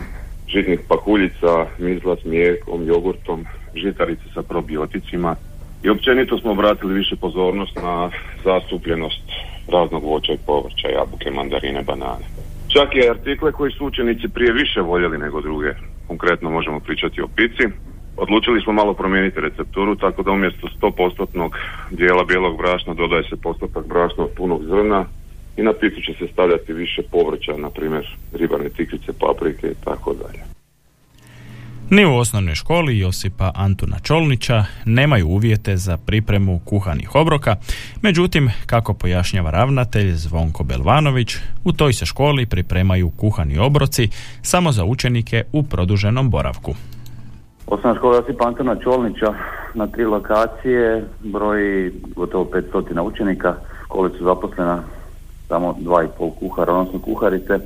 žitnih 0.48 0.80
pakuljica, 0.88 1.66
mizla 1.80 2.16
s 2.16 2.26
mlijekom, 2.26 2.88
jogurtom, 2.88 3.46
žitarice 3.76 4.24
sa 4.34 4.42
probioticima. 4.42 5.36
I 5.84 5.90
općenito 5.90 6.38
smo 6.38 6.52
obratili 6.52 6.94
više 6.94 7.16
pozornost 7.16 7.76
na 7.76 8.10
zastupljenost 8.44 9.24
raznog 9.68 10.04
voća 10.04 10.34
i 10.34 10.46
povrća, 10.46 10.88
jabuke, 10.88 11.32
mandarine, 11.32 11.84
banane. 11.84 12.26
Čak 12.68 12.96
i 12.96 13.10
artikle 13.10 13.52
koji 13.52 13.72
su 13.72 13.86
učenici 13.86 14.28
prije 14.28 14.54
više 14.54 14.82
voljeli 14.82 15.18
nego 15.18 15.42
druge, 15.42 15.74
konkretno 16.08 16.50
možemo 16.50 16.80
pričati 16.80 17.22
o 17.22 17.28
pici, 17.36 17.64
Odlučili 18.18 18.62
smo 18.62 18.74
malo 18.74 18.94
promijeniti 18.94 19.42
recepturu, 19.42 19.96
tako 19.96 20.24
da 20.24 20.32
umjesto 20.32 20.68
100% 20.82 21.50
dijela 21.92 22.24
bijelog 22.24 22.58
brašna 22.58 22.94
dodaje 22.94 23.24
se 23.24 23.36
postotak 23.36 23.88
brašna 23.88 24.24
od 24.24 24.30
punog 24.38 24.64
zrna, 24.64 25.06
i 25.58 25.64
na 25.64 25.74
pitu 25.74 26.02
će 26.02 26.14
se 26.20 26.34
stavljati 26.34 26.74
više 26.74 27.02
povrća, 27.12 27.58
na 27.58 27.70
primjer 27.70 28.18
ribarne 28.34 28.70
tikvice, 28.70 29.14
paprike 29.20 29.68
i 29.68 29.86
tako 29.86 30.14
dalje. 30.14 30.56
Ni 31.90 32.06
u 32.06 32.16
osnovnoj 32.16 32.56
školi 32.56 33.00
Josipa 33.00 33.52
Antuna 33.56 34.00
Čolnića 34.00 34.64
nemaju 34.86 35.28
uvjete 35.28 35.78
za 35.78 35.98
pripremu 35.98 36.60
kuhanih 36.66 37.16
obroka, 37.16 37.56
međutim, 38.02 38.50
kako 38.66 38.94
pojašnjava 38.94 39.52
ravnatelj 39.52 40.12
Zvonko 40.12 40.64
Belvanović, 40.64 41.36
u 41.64 41.72
toj 41.72 41.94
se 41.94 42.06
školi 42.06 42.46
pripremaju 42.46 43.10
kuhani 43.10 43.58
obroci 43.58 44.10
samo 44.42 44.72
za 44.72 44.86
učenike 44.86 45.44
u 45.54 45.64
produženom 45.64 46.30
boravku. 46.30 46.76
Osnovna 47.68 48.00
škola 48.00 48.16
Josipa 48.16 48.48
Antuna 48.48 48.76
Čolnića 48.84 49.34
na 49.74 49.88
tri 49.88 50.06
lokacije 50.06 51.06
broji 51.24 51.92
gotovo 52.16 52.46
500 52.46 53.02
učenika, 53.02 53.56
škole 53.86 54.10
su 54.18 54.24
zaposlena 54.24 54.84
samo 55.48 55.76
dva 55.80 56.04
i 56.04 56.08
pol 56.18 56.32
kuhara, 56.40 56.74
odnosno 56.74 57.00
kuharice. 57.00 57.60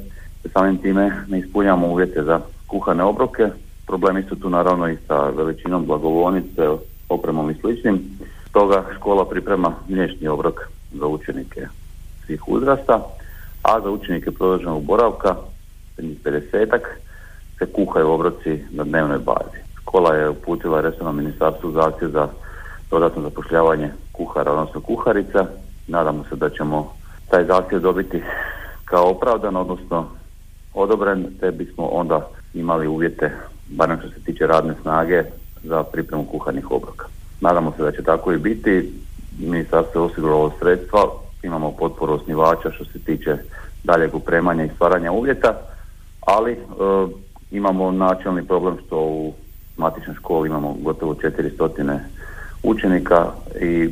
Samim 0.53 0.77
time 0.77 1.23
ne 1.27 1.39
ispunjamo 1.39 1.87
uvjete 1.87 2.23
za 2.23 2.39
kuhane 2.67 3.03
obroke. 3.03 3.47
Problemi 3.87 4.23
su 4.23 4.35
tu 4.35 4.49
naravno 4.49 4.89
i 4.89 4.97
sa 5.07 5.29
veličinom 5.29 5.85
blagovonice, 5.85 6.69
opremom 7.09 7.51
i 7.51 7.55
sličnim. 7.61 8.17
Stoga 8.49 8.83
škola 8.95 9.25
priprema 9.25 9.73
mliječni 9.87 10.27
obrok 10.27 10.69
za 10.91 11.07
učenike 11.07 11.67
svih 12.25 12.47
uzrasta, 12.47 13.01
a 13.63 13.81
za 13.81 13.89
učenike 13.89 14.31
produženog 14.31 14.83
boravka, 14.83 15.35
njih 16.01 16.23
50 16.23 16.79
se 17.57 17.65
kuhaju 17.65 18.09
obroci 18.09 18.63
na 18.71 18.83
dnevnoj 18.83 19.17
bazi. 19.17 19.59
Škola 19.81 20.15
je 20.15 20.29
uputila 20.29 20.81
resornom 20.81 21.17
ministarstvu 21.17 21.71
zahtjev 21.71 22.09
za 22.09 22.27
dodatno 22.91 23.21
zapošljavanje 23.21 23.91
kuhara, 24.11 24.51
odnosno 24.51 24.81
kuharica. 24.81 25.45
Nadamo 25.87 26.23
se 26.29 26.35
da 26.35 26.49
ćemo 26.49 26.93
taj 27.29 27.45
zahtjev 27.45 27.81
dobiti 27.81 28.23
kao 28.85 29.09
opravdan, 29.09 29.55
odnosno 29.55 30.07
odobren, 30.73 31.25
te 31.39 31.51
bismo 31.51 31.85
onda 31.85 32.27
imali 32.53 32.87
uvjete, 32.87 33.31
barem 33.67 33.99
što 33.99 34.09
se 34.09 34.23
tiče 34.25 34.47
radne 34.47 34.73
snage, 34.81 35.23
za 35.63 35.83
pripremu 35.83 36.23
kuharnih 36.23 36.71
obroka. 36.71 37.05
Nadamo 37.41 37.73
se 37.77 37.83
da 37.83 37.91
će 37.91 38.03
tako 38.03 38.31
i 38.31 38.37
biti. 38.37 38.93
Ministarstvo 39.39 40.01
je 40.01 40.05
osiguralo 40.05 40.53
sredstva, 40.59 40.99
imamo 41.43 41.71
potporu 41.71 42.13
osnivača 42.13 42.71
što 42.71 42.85
se 42.85 42.99
tiče 42.99 43.37
daljeg 43.83 44.15
upremanja 44.15 44.65
i 44.65 44.69
stvaranja 44.75 45.11
uvjeta, 45.11 45.53
ali 46.21 46.51
e, 46.51 46.57
imamo 47.51 47.91
načelni 47.91 48.45
problem 48.47 48.77
što 48.85 48.97
u 48.99 49.33
matičnoj 49.77 50.15
školi 50.15 50.49
imamo 50.49 50.75
gotovo 50.81 51.13
400 51.13 51.99
učenika 52.63 53.27
i 53.61 53.89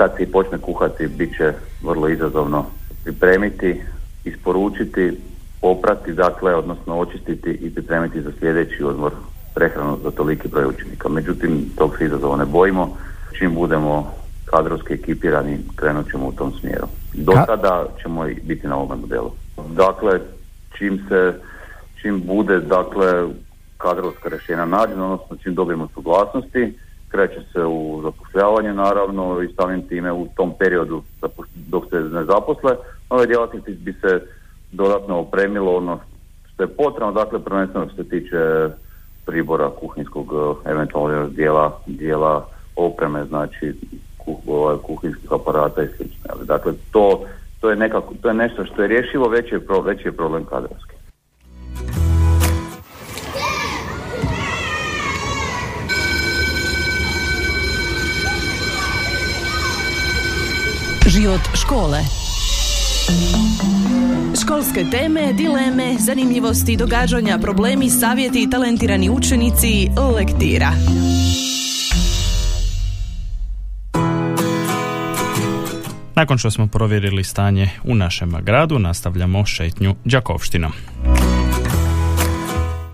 kad 0.00 0.10
se 0.16 0.32
počne 0.32 0.58
kuhati 0.58 1.06
bit 1.06 1.36
će 1.36 1.52
vrlo 1.82 2.08
izazovno 2.08 2.66
pripremiti, 3.04 3.82
isporučiti, 4.24 5.12
oprati, 5.62 6.12
dakle, 6.12 6.54
odnosno 6.54 6.98
očistiti 6.98 7.50
i 7.50 7.74
pripremiti 7.74 8.22
za 8.22 8.30
sljedeći 8.38 8.84
odmor 8.84 9.12
prehranu 9.54 9.98
za 10.02 10.10
toliki 10.10 10.48
broj 10.48 10.66
učenika. 10.66 11.08
Međutim, 11.08 11.64
tog 11.76 11.96
se 11.98 12.04
izazova 12.04 12.36
ne 12.36 12.44
bojimo. 12.44 12.96
Čim 13.38 13.54
budemo 13.54 14.14
kadrovski 14.44 14.94
ekipirani, 14.94 15.58
krenut 15.76 16.10
ćemo 16.10 16.28
u 16.28 16.32
tom 16.32 16.52
smjeru. 16.60 16.86
Do 17.14 17.32
tada 17.46 17.86
ćemo 18.02 18.26
i 18.26 18.34
biti 18.34 18.66
na 18.66 18.76
ovom 18.76 19.00
modelu. 19.00 19.30
Dakle, 19.68 20.20
čim 20.78 21.04
se, 21.08 21.34
čim 22.02 22.22
bude, 22.26 22.60
dakle, 22.60 23.28
kadrovska 23.78 24.28
rješenja 24.28 24.64
nađena, 24.64 25.04
odnosno 25.04 25.36
čim 25.36 25.54
dobijemo 25.54 25.88
suglasnosti, 25.94 26.72
kreće 27.10 27.40
se 27.52 27.64
u 27.64 28.00
zapošljavanje 28.02 28.72
naravno 28.72 29.42
i 29.42 29.54
samim 29.54 29.88
time 29.88 30.12
u 30.12 30.26
tom 30.36 30.52
periodu 30.58 31.02
dok 31.54 31.84
se 31.90 31.96
ne 31.96 32.24
zaposle, 32.24 32.76
ove 33.10 33.26
djelatnici 33.26 33.72
bi 33.72 33.92
se 33.92 34.22
dodatno 34.72 35.18
opremilo 35.18 35.76
ono 35.76 36.00
što 36.54 36.62
je 36.62 36.76
potrebno, 36.76 37.12
dakle 37.12 37.38
prvenstveno 37.38 37.86
što 37.86 37.96
se 38.02 38.08
tiče 38.08 38.68
pribora 39.26 39.70
kuhinskog 39.70 40.32
e, 40.32 40.70
eventualno 40.70 41.28
dijela, 41.28 41.80
dijela 41.86 42.46
opreme, 42.76 43.24
znači 43.24 43.74
kuh, 44.18 44.38
ovaj, 44.46 44.76
kuhinskih 44.82 45.32
aparata 45.32 45.82
i 45.82 45.88
slično. 45.96 46.44
Dakle, 46.44 46.72
to, 46.90 47.24
to 47.60 47.70
je 47.70 47.76
nekako, 47.76 48.14
to 48.22 48.28
je 48.28 48.34
nešto 48.34 48.64
što 48.64 48.82
je 48.82 48.88
rješivo, 48.88 49.28
veći 49.28 49.54
je, 49.54 49.60
veći 49.84 50.08
je 50.08 50.12
problem 50.12 50.44
kadrovski. 50.44 50.94
Život 61.20 61.40
škole. 61.54 61.98
Školske 64.42 64.84
teme, 64.90 65.32
dileme, 65.32 65.96
zanimljivosti, 65.98 66.76
događanja, 66.76 67.38
problemi, 67.38 67.90
savjeti 67.90 68.42
i 68.42 68.50
talentirani 68.50 69.10
učenici, 69.10 69.88
lektira. 70.16 70.72
Nakon 76.14 76.38
što 76.38 76.50
smo 76.50 76.66
provjerili 76.66 77.24
stanje 77.24 77.70
u 77.84 77.94
našem 77.94 78.36
gradu, 78.42 78.78
nastavljamo 78.78 79.46
šetnju 79.46 79.94
Đakovštinom. 80.04 80.72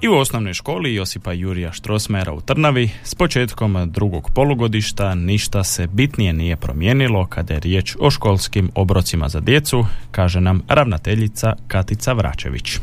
I 0.03 0.09
u 0.09 0.15
osnovnoj 0.15 0.53
školi 0.53 0.95
Josipa 0.95 1.33
Jurija 1.33 1.73
Štrosmera 1.73 2.33
u 2.33 2.41
Trnavi 2.41 2.91
s 3.03 3.15
početkom 3.15 3.77
drugog 3.87 4.31
polugodišta 4.35 5.15
ništa 5.15 5.65
se 5.65 5.87
bitnije 5.93 6.33
nije 6.33 6.57
promijenilo 6.57 7.27
kada 7.27 7.55
je 7.55 7.61
riječ 7.61 7.97
o 8.01 8.11
školskim 8.11 8.71
obrocima 8.75 9.29
za 9.29 9.41
djecu, 9.41 9.85
kaže 10.11 10.41
nam 10.41 10.63
ravnateljica 10.69 11.53
Katica 11.69 12.13
Vračević. 12.13 12.79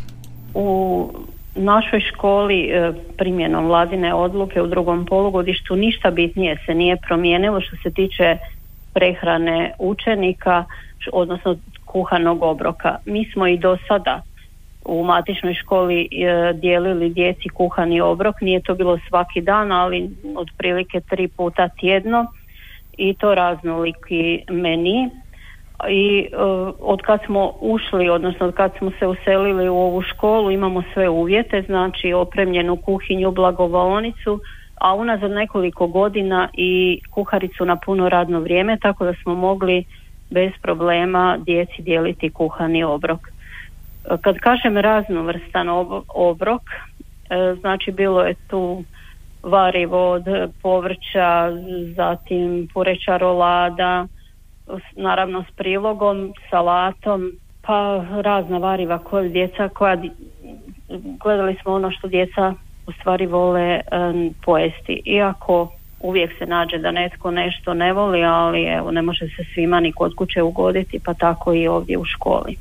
U 0.53 1.09
našoj 1.55 1.99
školi 1.99 2.61
e, 2.61 2.91
primjenom 3.17 3.65
vladine 3.65 4.13
odluke 4.13 4.61
u 4.61 4.67
drugom 4.67 5.05
polugodištu 5.05 5.75
ništa 5.75 6.11
bitnije 6.11 6.57
se 6.65 6.73
nije 6.73 6.97
promijenilo 7.07 7.61
što 7.61 7.75
se 7.83 7.91
tiče 7.91 8.37
prehrane 8.93 9.73
učenika, 9.79 10.65
odnosno 11.11 11.55
kuhanog 11.85 12.43
obroka. 12.43 12.97
Mi 13.05 13.31
smo 13.33 13.47
i 13.47 13.57
do 13.57 13.77
sada 13.87 14.21
u 14.85 15.03
matičnoj 15.03 15.53
školi 15.53 16.01
e, 16.11 16.53
dijelili 16.53 17.09
djeci 17.09 17.49
kuhani 17.49 18.01
obrok, 18.01 18.41
nije 18.41 18.61
to 18.61 18.75
bilo 18.75 18.99
svaki 19.07 19.41
dan, 19.41 19.71
ali 19.71 20.09
otprilike 20.35 20.99
tri 20.99 21.27
puta 21.27 21.69
tjedno. 21.69 22.25
I 22.97 23.13
to 23.13 23.35
raznoliki 23.35 24.43
meni. 24.49 25.09
I 25.89 26.27
e, 26.31 26.35
od 26.79 27.01
kad 27.01 27.19
smo 27.25 27.53
ušli, 27.59 28.09
odnosno 28.09 28.45
od 28.45 28.55
kad 28.55 28.71
smo 28.77 28.91
se 28.99 29.07
uselili 29.07 29.69
u 29.69 29.75
ovu 29.75 30.01
školu 30.01 30.51
imamo 30.51 30.83
sve 30.93 31.09
uvjete, 31.09 31.61
znači 31.61 32.13
opremljenu 32.13 32.75
kuhinju, 32.75 33.31
blagovalnicu, 33.31 34.39
a 34.75 34.93
unazad 34.93 35.31
nekoliko 35.31 35.87
godina 35.87 36.49
i 36.53 37.01
kuharicu 37.11 37.65
na 37.65 37.75
puno 37.75 38.09
radno 38.09 38.39
vrijeme, 38.39 38.77
tako 38.81 39.05
da 39.05 39.13
smo 39.23 39.35
mogli 39.35 39.83
bez 40.29 40.51
problema 40.61 41.37
djeci 41.45 41.81
dijeliti 41.81 42.29
kuhani 42.29 42.83
obrok. 42.83 43.32
Kad 44.21 44.37
kažem 44.37 44.77
raznovrstan 44.77 45.67
obrok, 46.07 46.61
e, 47.29 47.55
znači 47.59 47.91
bilo 47.91 48.21
je 48.21 48.35
tu 48.47 48.83
varivo 49.43 50.11
od 50.11 50.23
povrća, 50.61 51.51
zatim 51.95 52.67
pureća 52.73 53.17
rolada, 53.17 54.07
naravno 54.95 55.43
s 55.43 55.55
prilogom, 55.55 56.33
salatom, 56.49 57.31
pa 57.61 58.05
razna 58.21 58.57
variva 58.57 58.99
koja 58.99 59.29
djeca 59.29 59.69
koja 59.69 59.97
gledali 61.23 61.55
smo 61.61 61.73
ono 61.73 61.91
što 61.91 62.07
djeca 62.07 62.53
u 62.87 62.91
stvari 62.91 63.25
vole 63.25 63.81
um, 63.91 64.33
pojesti. 64.45 65.01
Iako 65.05 65.69
uvijek 65.99 66.31
se 66.37 66.45
nađe 66.45 66.77
da 66.77 66.91
netko 66.91 67.31
nešto 67.31 67.73
ne 67.73 67.93
voli, 67.93 68.23
ali 68.23 68.63
evo 68.63 68.91
ne 68.91 69.01
može 69.01 69.27
se 69.27 69.43
svima 69.53 69.79
ni 69.79 69.91
kod 69.91 70.15
kuće 70.15 70.41
ugoditi, 70.41 70.99
pa 70.99 71.13
tako 71.13 71.53
i 71.53 71.67
ovdje 71.67 71.97
u 71.97 72.05
školi. 72.05 72.57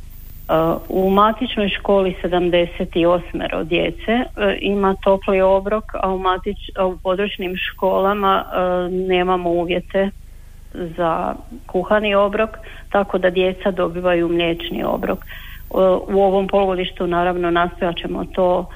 U 0.89 1.11
matičnoj 1.11 1.69
školi 1.69 2.15
78 2.23 3.65
djece 3.65 4.13
e, 4.13 4.59
ima 4.61 4.95
topli 4.95 5.41
obrok, 5.41 5.85
a 5.95 6.13
u, 6.13 6.19
matič, 6.19 6.57
a 6.77 6.87
u 6.87 6.97
područnim 6.97 7.57
školama 7.57 8.45
e, 8.45 8.57
nemamo 8.91 9.51
uvjete 9.51 10.11
za 10.75 11.35
kuhani 11.67 12.15
obrok, 12.15 12.51
tako 12.89 13.19
da 13.19 13.31
djeca 13.31 13.71
dobivaju 13.71 14.29
mliječni 14.29 14.85
obrok. 14.85 15.19
U 16.09 16.23
ovom 16.23 16.49
polugodištu 16.49 17.07
naravno 17.07 17.51
nastojat 17.51 17.97
ćemo 17.97 18.25
to 18.25 18.67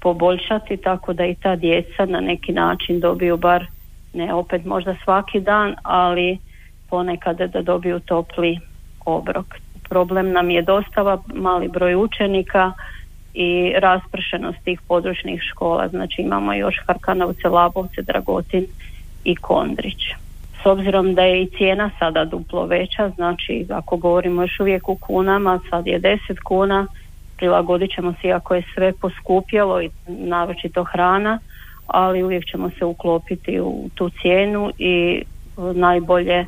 poboljšati 0.00 0.76
tako 0.76 1.12
da 1.12 1.26
i 1.26 1.34
ta 1.34 1.56
djeca 1.56 2.06
na 2.06 2.20
neki 2.20 2.52
način 2.52 3.00
dobiju 3.00 3.36
bar 3.36 3.66
ne 4.12 4.34
opet 4.34 4.64
možda 4.64 4.96
svaki 5.04 5.40
dan, 5.40 5.74
ali 5.82 6.38
ponekad 6.90 7.36
da 7.36 7.62
dobiju 7.62 8.00
topli 8.00 8.58
obrok. 9.04 9.46
Problem 9.88 10.32
nam 10.32 10.50
je 10.50 10.62
dostava, 10.62 11.18
mali 11.34 11.68
broj 11.68 11.94
učenika 11.94 12.72
i 13.34 13.72
raspršenost 13.78 14.58
tih 14.64 14.80
područnih 14.88 15.42
škola. 15.42 15.88
Znači 15.88 16.22
imamo 16.22 16.54
još 16.54 16.74
Harkanovce, 16.86 17.48
Labovce, 17.48 18.02
Dragotin 18.02 18.66
i 19.24 19.36
Kondrić. 19.36 20.02
S 20.62 20.66
obzirom 20.66 21.14
da 21.14 21.22
je 21.22 21.42
i 21.42 21.50
cijena 21.56 21.90
sada 21.98 22.24
duplo 22.24 22.66
veća, 22.66 23.08
znači 23.08 23.66
ako 23.70 23.96
govorimo 23.96 24.42
još 24.42 24.60
uvijek 24.60 24.88
u 24.88 24.94
kunama, 24.94 25.60
sad 25.70 25.86
je 25.86 26.00
10 26.00 26.18
kuna, 26.44 26.86
prilagodit 27.36 27.90
ćemo 27.94 28.12
se 28.12 28.28
iako 28.28 28.54
je 28.54 28.62
sve 28.74 28.92
poskupjelo 28.92 29.82
i 29.82 29.90
naročito 30.06 30.84
hrana, 30.84 31.38
ali 31.86 32.22
uvijek 32.22 32.44
ćemo 32.50 32.70
se 32.78 32.84
uklopiti 32.84 33.60
u 33.60 33.88
tu 33.94 34.10
cijenu 34.22 34.70
i 34.78 35.22
najbolje 35.74 36.46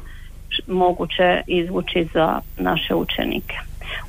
moguće 0.66 1.42
izvući 1.46 2.08
za 2.14 2.40
naše 2.58 2.94
učenike. 2.94 3.56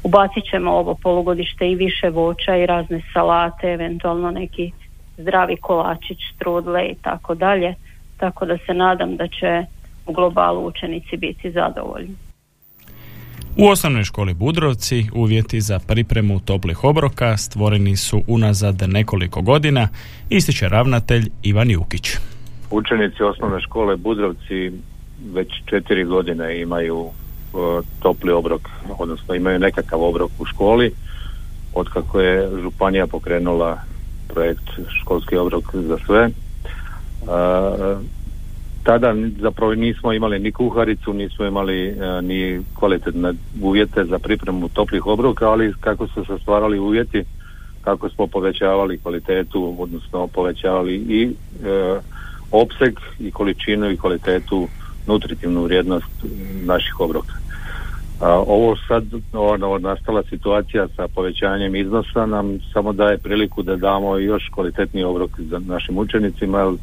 Ubacit 0.04 0.44
ćemo 0.52 0.72
ovo 0.72 0.96
polugodište 1.04 1.72
i 1.72 1.76
više 1.76 2.10
voća 2.10 2.56
i 2.56 2.66
razne 2.66 3.02
salate, 3.14 3.68
eventualno 3.68 4.32
neki 4.32 4.72
zdravi 5.18 5.58
kolačić, 5.58 6.18
strudle 6.36 6.86
i 6.86 6.96
tako 7.02 7.36
dalje, 7.36 7.76
tako 8.18 8.46
da 8.46 8.58
se 8.58 8.74
nadam 8.74 9.16
da 9.16 9.28
će 9.28 9.66
u 10.06 10.14
globalu 10.14 10.68
učenici 10.68 11.18
biti 11.18 11.52
zadovoljni. 11.52 12.16
U 13.58 13.68
osnovnoj 13.68 14.04
školi 14.04 14.34
Budrovci 14.34 15.06
uvjeti 15.14 15.62
za 15.62 15.80
pripremu 15.88 16.40
toplih 16.40 16.84
obroka 16.84 17.38
stvoreni 17.38 17.96
su 17.96 18.22
unazad 18.28 18.84
nekoliko 18.88 19.42
godina, 19.42 19.88
ističe 20.30 20.70
ravnatelj 20.70 21.30
Ivan 21.44 21.72
Jukić. 21.72 22.18
Učenici 22.72 23.24
osnovne 23.24 23.62
škole 23.62 23.96
Budrovci 23.96 24.72
već 25.34 25.48
četiri 25.66 26.04
godine 26.04 26.62
imaju 26.62 27.06
e, 27.06 27.58
topli 28.00 28.32
obrok, 28.32 28.62
odnosno 28.98 29.36
imaju 29.36 29.60
nekakav 29.60 30.04
obrok 30.04 30.32
u 30.40 30.46
školi, 30.46 30.92
otkako 31.74 32.20
je 32.22 32.50
županija 32.62 33.08
pokrenula 33.08 33.78
projekt 34.28 34.70
školski 35.02 35.38
obrok 35.38 35.76
za 35.76 35.98
sve. 36.06 36.24
E, 36.24 36.32
tada 38.84 39.14
zapravo 39.42 39.76
nismo 39.76 40.14
imali 40.14 40.40
ni 40.40 40.52
kuharicu, 40.52 41.14
nismo 41.14 41.46
imali 41.46 41.88
e, 41.88 42.22
ni 42.22 42.62
kvalitetne 42.74 43.34
uvjete 43.62 44.06
za 44.06 44.20
pripremu 44.20 44.70
toplih 44.70 45.06
obroka, 45.06 45.50
ali 45.50 45.74
kako 45.80 46.08
su 46.08 46.26
se 46.26 46.38
stvarali 46.42 46.80
uvjeti, 46.80 47.24
kako 47.82 48.10
smo 48.10 48.28
povećavali 48.28 48.98
kvalitetu, 48.98 49.76
odnosno 49.80 50.28
povećavali 50.28 50.96
i 50.96 51.30
opseg 52.52 53.00
i 53.20 53.32
količinu 53.32 53.92
i 53.92 53.98
kvalitetu 53.98 54.68
nutritivnu 55.10 55.64
vrijednost 55.64 56.14
naših 56.66 57.00
obroka. 57.00 57.34
A, 58.22 58.30
ovo 58.48 58.76
sad, 58.88 59.04
ova 59.34 59.80
nastala 59.80 60.24
situacija 60.30 60.88
sa 60.96 61.08
povećanjem 61.08 61.76
iznosa 61.76 62.26
nam 62.26 62.60
samo 62.74 62.94
daje 62.94 63.18
priliku 63.18 63.64
da 63.64 63.76
damo 63.76 64.18
još 64.18 64.50
kvalitetniji 64.52 65.04
obrok 65.04 65.32
za 65.40 65.60
našim 65.60 65.98
učenicima, 65.98 66.60
jer 66.60 66.74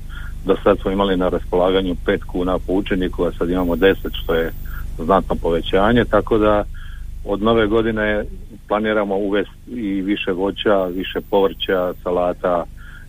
do 0.45 0.57
sad 0.63 0.79
smo 0.79 0.91
imali 0.91 1.17
na 1.17 1.29
raspolaganju 1.29 1.97
5 2.07 2.25
kuna 2.25 2.59
po 2.59 2.73
učeniku, 2.73 3.25
a 3.25 3.33
sad 3.33 3.51
imamo 3.51 3.77
10 3.77 3.95
što 4.13 4.35
je 4.35 4.53
znatno 4.99 5.35
povećanje, 5.43 6.05
tako 6.05 6.39
da 6.39 6.65
od 7.25 7.43
nove 7.43 7.67
godine 7.67 8.25
planiramo 8.69 9.17
uvesti 9.17 9.71
i 9.71 10.03
više 10.03 10.33
voća, 10.33 10.85
više 10.85 11.21
povrća, 11.31 11.93
salata 12.03 12.65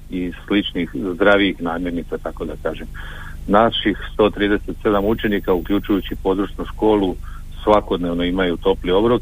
i 0.09 0.31
sličnih 0.47 0.89
zdravijih 1.13 1.61
namirnica, 1.61 2.17
tako 2.17 2.45
da 2.45 2.53
kažem. 2.63 2.87
Naših 3.47 3.97
137 4.17 5.01
učenika, 5.03 5.53
uključujući 5.53 6.15
područnu 6.23 6.65
školu, 6.65 7.15
svakodnevno 7.63 8.23
imaju 8.23 8.57
topli 8.57 8.91
obrok, 8.91 9.21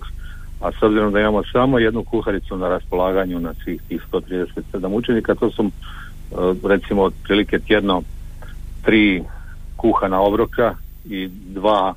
a 0.61 0.71
s 0.71 0.83
obzirom 0.83 1.13
da 1.13 1.19
imamo 1.19 1.43
samo 1.51 1.79
jednu 1.79 2.03
kuharicu 2.03 2.57
na 2.57 2.69
raspolaganju 2.69 3.39
na 3.39 3.53
svih 3.63 3.81
tih 3.87 4.01
137 4.11 4.87
učenika, 4.87 5.35
to 5.35 5.51
su 5.51 5.69
E, 6.31 6.67
recimo 6.67 7.03
otprilike 7.03 7.59
tjedno 7.59 8.01
tri 8.81 9.23
kuhana 9.77 10.21
obroka 10.21 10.75
i 11.09 11.27
dva 11.27 11.93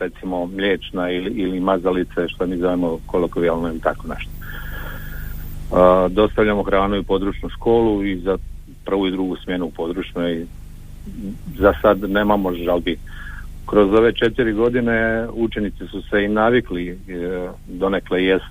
recimo 0.00 0.46
mliječna 0.46 1.10
ili, 1.10 1.30
ili 1.30 1.60
mazalice 1.60 2.28
što 2.28 2.46
mi 2.46 2.56
zovemo 2.56 2.98
kolokvijalno 3.06 3.68
ili 3.68 3.80
tako 3.80 4.08
nešto. 4.08 4.30
E, 4.32 6.08
dostavljamo 6.08 6.62
hranu 6.62 6.96
i 6.96 7.02
područnu 7.02 7.48
školu 7.48 8.04
i 8.04 8.20
za 8.20 8.38
prvu 8.84 9.06
i 9.06 9.10
drugu 9.10 9.36
smjenu 9.36 9.66
u 9.66 9.70
područnoj 9.70 10.46
za 11.58 11.72
sad 11.82 12.10
nemamo 12.10 12.54
žalbi. 12.54 12.96
Kroz 13.66 13.92
ove 13.92 14.12
četiri 14.12 14.52
godine 14.52 15.28
učenici 15.32 15.86
su 15.86 16.02
se 16.02 16.24
i 16.24 16.28
navikli 16.28 16.88
e, 16.88 16.96
donekle 17.66 18.24
jest 18.24 18.44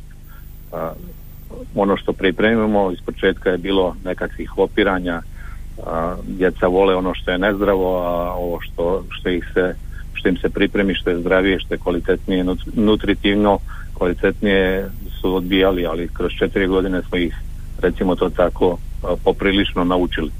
ono 1.75 1.97
što 1.97 2.13
pripremimo 2.13 2.91
iz 2.91 2.99
početka 3.05 3.49
je 3.49 3.57
bilo 3.57 3.95
nekakvih 4.03 4.57
opiranja 4.57 5.21
a, 5.85 6.15
djeca 6.23 6.67
vole 6.67 6.95
ono 6.95 7.13
što 7.13 7.31
je 7.31 7.37
nezdravo 7.37 7.97
a 7.97 8.33
ovo 8.33 8.59
što, 8.61 9.03
što 9.09 9.29
ih 9.29 9.51
se 9.53 9.75
što 10.13 10.29
im 10.29 10.37
se 10.37 10.49
pripremi 10.49 10.95
što 10.95 11.09
je 11.09 11.19
zdravije 11.19 11.59
što 11.59 11.73
je 11.73 11.77
kvalitetnije 11.77 12.45
nutritivno 12.73 13.59
kvalitetnije 13.93 14.89
su 15.21 15.35
odbijali 15.35 15.85
ali 15.85 16.07
kroz 16.07 16.31
četiri 16.31 16.67
godine 16.67 17.01
smo 17.01 17.17
ih 17.17 17.35
recimo 17.81 18.15
to 18.15 18.29
tako 18.29 18.77
poprilično 19.23 19.83
naučili 19.83 20.31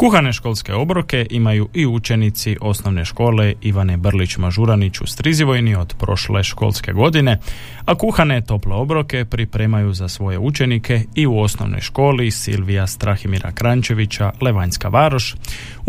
Kuhane 0.00 0.32
školske 0.32 0.74
obroke 0.74 1.26
imaju 1.30 1.68
i 1.74 1.86
učenici 1.86 2.56
osnovne 2.60 3.04
škole 3.04 3.54
Ivane 3.62 3.96
Brlić-Mažuranić 3.96 5.02
u 5.02 5.06
Strizivojni 5.06 5.74
od 5.74 5.94
prošle 5.98 6.44
školske 6.44 6.92
godine, 6.92 7.38
a 7.84 7.94
kuhane 7.94 8.40
tople 8.40 8.74
obroke 8.74 9.24
pripremaju 9.24 9.92
za 9.92 10.08
svoje 10.08 10.38
učenike 10.38 11.02
i 11.14 11.26
u 11.26 11.38
osnovnoj 11.38 11.80
školi 11.80 12.30
Silvija 12.30 12.86
Strahimira 12.86 13.52
Krančevića 13.52 14.32
Levanjska 14.40 14.88
Varoš, 14.88 15.34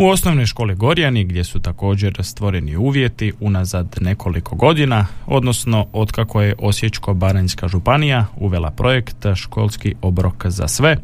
u 0.01 0.07
osnovnoj 0.07 0.45
školi 0.45 0.75
Gorjani 0.75 1.23
gdje 1.23 1.43
su 1.43 1.59
također 1.59 2.13
stvoreni 2.23 2.75
uvjeti 2.75 3.33
unazad 3.39 3.97
nekoliko 4.01 4.55
godina, 4.55 5.07
odnosno 5.27 5.87
otkako 5.93 6.41
je 6.41 6.55
Osječko-Baranjska 6.55 7.67
županija 7.67 8.25
uvela 8.37 8.71
projekt 8.71 9.25
Školski 9.35 9.95
obrok 10.01 10.45
za 10.45 10.67
sve, 10.67 10.97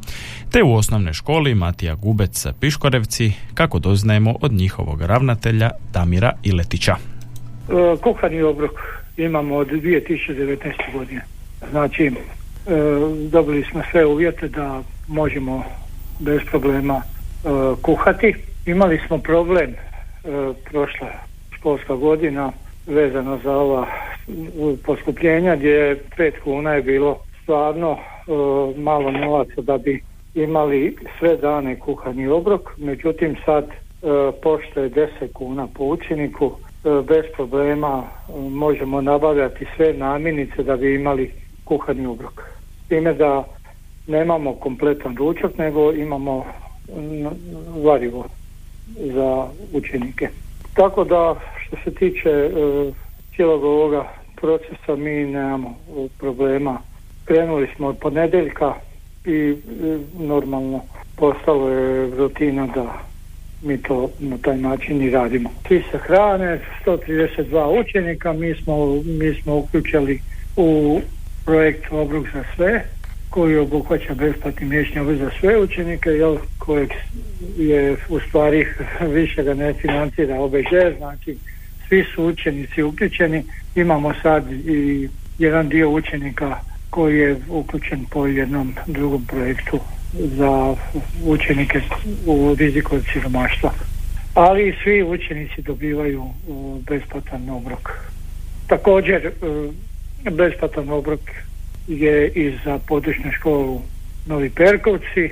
te 0.51 0.63
u 0.63 0.73
osnovnoj 0.73 1.13
školi 1.13 1.55
Matija 1.55 1.95
Gubec 1.95 2.45
Piškorevci, 2.59 3.31
kako 3.53 3.79
doznajemo 3.79 4.35
od 4.41 4.51
njihovog 4.51 5.01
ravnatelja 5.01 5.69
Damira 5.93 6.31
Iletića. 6.43 6.95
E, 6.95 7.97
kuhani 8.03 8.41
obrok 8.41 8.71
imamo 9.17 9.55
od 9.55 9.67
2019. 9.67 10.57
godine. 10.93 11.21
Znači, 11.71 12.03
e, 12.03 12.11
dobili 13.31 13.63
smo 13.71 13.81
sve 13.91 14.05
uvjete 14.05 14.47
da 14.47 14.81
možemo 15.07 15.63
bez 16.19 16.39
problema 16.51 17.01
e, 17.01 17.49
kuhati. 17.81 18.33
Imali 18.67 18.99
smo 19.07 19.17
problem 19.17 19.75
prošla 20.71 21.07
školska 21.51 21.95
godina 21.95 22.51
vezano 22.85 23.39
za 23.43 23.57
ova 23.57 23.87
poskupljenja 24.85 25.55
gdje 25.55 26.03
pet 26.17 26.35
kuna 26.43 26.73
je 26.73 26.81
bilo 26.81 27.17
stvarno 27.43 27.97
malo 28.75 29.11
novaca 29.11 29.61
da 29.61 29.77
bi 29.77 30.03
imali 30.33 30.97
sve 31.19 31.37
dane 31.37 31.79
kuhani 31.79 32.27
obrok, 32.27 32.61
međutim 32.77 33.35
sad 33.45 33.63
e, 33.63 33.71
pošto 34.43 34.79
je 34.79 34.89
10 34.89 35.07
kuna 35.33 35.67
po 35.73 35.83
učeniku, 35.83 36.51
e, 36.83 36.89
bez 37.07 37.23
problema 37.35 38.03
e, 38.03 38.31
možemo 38.49 39.01
nabavljati 39.01 39.65
sve 39.75 39.93
namirnice 39.93 40.63
da 40.63 40.77
bi 40.77 40.95
imali 40.95 41.31
kuhani 41.63 42.05
obrok. 42.05 42.41
Time 42.87 43.13
da 43.13 43.43
nemamo 44.07 44.53
kompletan 44.53 45.17
ručak, 45.17 45.57
nego 45.57 45.93
imamo 45.93 46.45
varivo 47.83 48.25
za 48.95 49.47
učenike. 49.73 50.29
Tako 50.73 51.03
da 51.03 51.35
što 51.65 51.75
se 51.83 51.91
tiče 51.95 52.49
cijelog 53.35 53.63
ovoga 53.63 54.13
procesa 54.35 54.95
mi 54.95 55.25
nemamo 55.25 55.77
problema. 56.19 56.81
Krenuli 57.25 57.67
smo 57.75 57.87
od 57.87 57.97
ponedeljka 57.97 58.73
i 59.25 59.55
normalno 60.19 60.81
postalo 61.15 61.69
je 61.69 62.15
rutina 62.15 62.67
da 62.67 62.99
mi 63.61 63.81
to 63.81 64.09
na 64.19 64.37
taj 64.37 64.57
način 64.57 65.01
i 65.01 65.09
radimo. 65.09 65.49
Svi 65.67 65.83
se 65.91 65.97
hrane, 65.97 66.59
132 66.85 67.79
učenika, 67.81 68.33
mi 68.33 68.55
smo, 68.55 68.95
mi 69.05 69.41
smo 69.41 69.57
uključili 69.57 70.21
u 70.55 71.01
projekt 71.45 71.91
Obruk 71.91 72.27
za 72.33 72.43
sve, 72.55 72.85
koji 73.37 73.57
obuhvaća 73.57 74.13
besplatni 74.13 74.65
mječni 74.67 75.17
za 75.17 75.29
sve 75.39 75.57
učenike, 75.57 76.09
jel, 76.09 76.37
kojeg 76.57 76.89
je 77.57 77.95
u 78.09 78.19
stvari 78.19 78.67
više 79.17 79.43
ga 79.43 79.53
ne 79.53 79.73
financira 79.73 80.39
OBŽ, 80.39 80.97
znači 80.97 81.37
svi 81.87 82.05
su 82.15 82.23
učenici 82.23 82.83
uključeni. 82.83 83.43
Imamo 83.75 84.13
sad 84.21 84.51
i 84.51 85.09
jedan 85.37 85.69
dio 85.69 85.89
učenika 85.89 86.59
koji 86.89 87.19
je 87.19 87.35
uključen 87.49 88.05
po 88.11 88.27
jednom 88.27 88.73
drugom 88.87 89.25
projektu 89.25 89.79
za 90.13 90.75
učenike 91.25 91.81
u 92.25 92.55
riziku 92.59 92.95
od 92.95 93.03
siromaštva. 93.13 93.71
Ali 94.33 94.75
svi 94.83 95.03
učenici 95.03 95.61
dobivaju 95.61 96.23
besplatan 96.89 97.49
obrok. 97.49 97.89
Također 98.67 99.25
e, 99.25 99.31
besplatan 100.31 100.89
obrok 100.89 101.19
je 101.87 102.27
i 102.27 102.57
za 102.65 102.79
područnu 102.87 103.31
školu 103.31 103.81
Novi 104.25 104.49
Perkovci. 104.49 105.29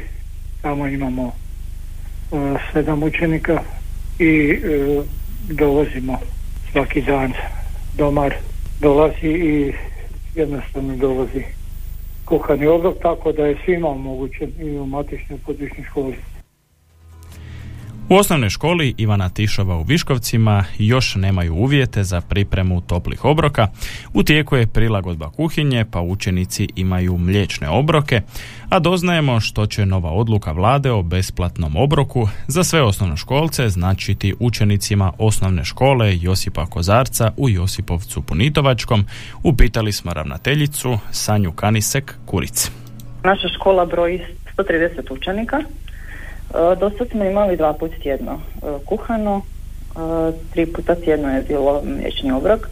Tamo 0.61 0.87
imamo 0.87 1.27
e, 1.27 2.35
sedam 2.73 3.03
učenika 3.03 3.61
i 4.19 4.49
e, 4.49 5.01
dovozimo 5.49 6.19
svaki 6.71 7.01
dan 7.01 7.33
domar 7.97 8.33
dolazi 8.81 9.27
i 9.27 9.73
jednostavno 10.35 10.95
dolazi 10.95 11.43
kuhani 12.25 12.67
obrok, 12.67 12.95
tako 13.01 13.31
da 13.31 13.45
je 13.45 13.57
svima 13.65 13.89
omogućen 13.89 14.51
i 14.59 14.77
u 14.77 14.85
matičnoj 14.85 15.39
područnoj 15.45 15.85
školi. 15.89 16.15
U 18.09 18.15
osnovnoj 18.15 18.49
školi 18.49 18.93
Ivana 18.97 19.29
Tišova 19.29 19.77
u 19.77 19.83
Viškovcima 19.83 20.65
još 20.77 21.15
nemaju 21.15 21.53
uvjete 21.53 22.03
za 22.03 22.21
pripremu 22.21 22.81
toplih 22.81 23.25
obroka. 23.25 23.67
U 24.13 24.23
tijeku 24.23 24.55
je 24.55 24.67
prilagodba 24.67 25.29
kuhinje, 25.29 25.85
pa 25.91 26.01
učenici 26.01 26.67
imaju 26.75 27.17
mliječne 27.17 27.69
obroke, 27.69 28.21
a 28.69 28.79
doznajemo 28.79 29.39
što 29.39 29.65
će 29.65 29.85
nova 29.85 30.09
odluka 30.09 30.51
vlade 30.51 30.91
o 30.91 31.03
besplatnom 31.03 31.75
obroku 31.75 32.27
za 32.47 32.63
sve 32.63 32.81
osnovnoškolce 32.81 33.69
značiti 33.69 34.33
učenicima 34.39 35.13
osnovne 35.17 35.65
škole 35.65 36.17
Josipa 36.21 36.65
Kozarca 36.65 37.31
u 37.37 37.49
Josipovcu 37.49 38.21
Punitovačkom. 38.21 39.05
Upitali 39.43 39.91
smo 39.91 40.13
ravnateljicu 40.13 40.97
Sanju 41.11 41.51
Kanisek 41.51 42.15
Kuric. 42.25 42.71
Naša 43.23 43.47
škola 43.55 43.85
broji 43.85 44.21
130 44.57 45.13
učenika 45.13 45.57
do 46.79 46.91
sad 46.97 47.07
smo 47.09 47.23
imali 47.23 47.57
dva 47.57 47.73
put 47.73 47.91
tjedno 48.03 48.31
e, 48.33 48.67
kuhano, 48.85 49.41
e, 49.41 50.31
tri 50.53 50.65
puta 50.65 50.95
tjedno 50.95 51.35
je 51.35 51.41
bilo 51.41 51.81
mliječni 51.85 52.31
obrok. 52.31 52.69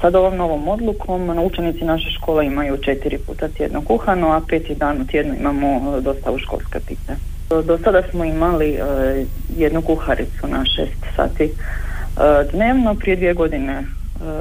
Sad 0.00 0.14
ovom 0.14 0.36
novom 0.36 0.68
odlukom 0.68 1.38
učenici 1.38 1.84
naše 1.84 2.10
škole 2.10 2.46
imaju 2.46 2.76
četiri 2.76 3.18
puta 3.18 3.48
tjedno 3.48 3.82
kuhano, 3.84 4.28
a 4.28 4.40
peti 4.48 4.74
dan 4.74 5.00
u 5.00 5.06
tjednu 5.06 5.34
imamo 5.40 6.00
dostavu 6.00 6.38
školske 6.38 6.80
pite. 6.86 7.16
Do 7.48 7.78
sada 7.84 8.02
smo 8.10 8.24
imali 8.24 8.78
jednu 9.56 9.82
kuharicu 9.82 10.46
na 10.46 10.64
šest 10.64 11.16
sati 11.16 11.52
dnevno. 12.52 12.94
Prije 12.94 13.16
dvije 13.16 13.34
godine 13.34 13.84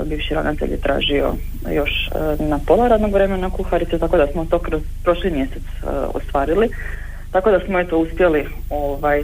bivši 0.05 0.33
ravnatelj 0.33 0.71
je 0.71 0.77
tražio 0.77 1.33
još 1.71 2.09
na 2.39 2.59
pola 2.67 2.87
radnog 2.87 3.13
vremena 3.13 3.49
kuharice, 3.49 3.99
tako 3.99 4.17
da 4.17 4.27
smo 4.27 4.45
to 4.45 4.59
kroz 4.59 4.81
prošli 5.03 5.31
mjesec 5.31 5.63
ostvarili. 6.13 6.69
Tako 7.33 7.51
da 7.51 7.59
smo 7.59 7.79
eto 7.79 7.97
uspjeli 7.97 8.45
ovaj, 8.69 9.23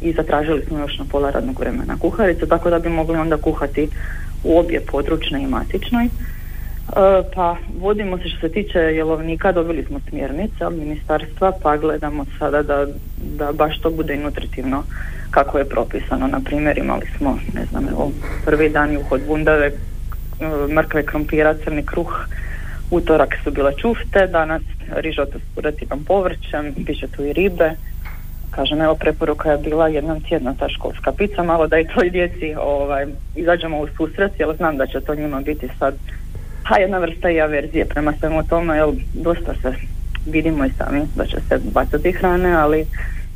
i 0.00 0.12
zatražili 0.12 0.64
smo 0.68 0.78
još 0.78 0.98
na 0.98 1.04
pola 1.10 1.30
radnog 1.30 1.60
vremena 1.60 1.96
kuharice, 2.00 2.46
tako 2.46 2.70
da 2.70 2.78
bi 2.78 2.88
mogli 2.88 3.18
onda 3.18 3.36
kuhati 3.36 3.88
u 4.44 4.58
obje 4.58 4.80
područnoj 4.80 5.40
i 5.42 5.46
matičnoj. 5.46 6.04
E, 6.04 6.10
pa 7.34 7.56
vodimo 7.80 8.18
se 8.18 8.28
što 8.28 8.40
se 8.40 8.52
tiče 8.52 8.78
jelovnika, 8.78 9.52
dobili 9.52 9.84
smo 9.84 10.00
smjernice 10.08 10.66
od 10.66 10.78
ministarstva, 10.78 11.52
pa 11.62 11.76
gledamo 11.76 12.24
sada 12.38 12.62
da, 12.62 12.86
da 13.38 13.52
baš 13.52 13.80
to 13.80 13.90
bude 13.90 14.16
nutritivno 14.16 14.82
kako 15.30 15.58
je 15.58 15.68
propisano. 15.68 16.26
Na 16.26 16.40
primjer 16.44 16.78
imali 16.78 17.06
smo, 17.16 17.38
ne 17.54 17.64
znam, 17.64 17.88
evo, 17.88 18.12
prvi 18.44 18.68
dan 18.68 18.92
juhod 18.92 19.20
bundave, 19.26 19.66
e, 19.66 19.72
mrkve, 20.74 21.02
krompira, 21.02 21.54
crni 21.64 21.82
kruh, 21.82 22.26
utorak 22.90 23.36
su 23.44 23.50
bile 23.50 23.72
čufte, 23.76 24.26
danas 24.26 24.62
rižotu 24.96 25.38
s 25.38 25.54
kurativom 25.54 26.04
povrćem, 26.04 26.74
piše 26.86 27.08
tu 27.08 27.24
i 27.24 27.32
ribe. 27.32 27.70
Kažem, 28.50 28.80
evo 28.80 28.94
preporuka 28.94 29.50
je 29.50 29.58
bila 29.58 29.88
jednom 29.88 30.20
tjedna 30.20 30.54
ta 30.58 30.68
školska 30.68 31.12
pizza, 31.12 31.42
malo 31.42 31.66
da 31.66 31.78
i 31.78 31.86
toj 31.94 32.10
djeci 32.10 32.54
ovaj, 32.60 33.06
izađemo 33.34 33.80
u 33.80 33.86
susret, 33.96 34.32
jer 34.38 34.56
znam 34.56 34.76
da 34.76 34.86
će 34.86 35.00
to 35.00 35.14
njima 35.14 35.40
biti 35.40 35.68
sad 35.78 35.94
ha, 36.64 36.76
jedna 36.76 36.98
vrsta 36.98 37.30
i 37.30 37.40
averzije 37.40 37.84
prema 37.84 38.12
svemu 38.20 38.42
tome, 38.42 38.76
jer 38.76 38.88
dosta 39.14 39.54
se 39.62 39.74
vidimo 40.26 40.64
i 40.64 40.70
sami 40.78 41.00
da 41.16 41.26
će 41.26 41.36
se 41.48 41.60
bacati 41.72 42.12
hrane, 42.12 42.52
ali 42.52 42.86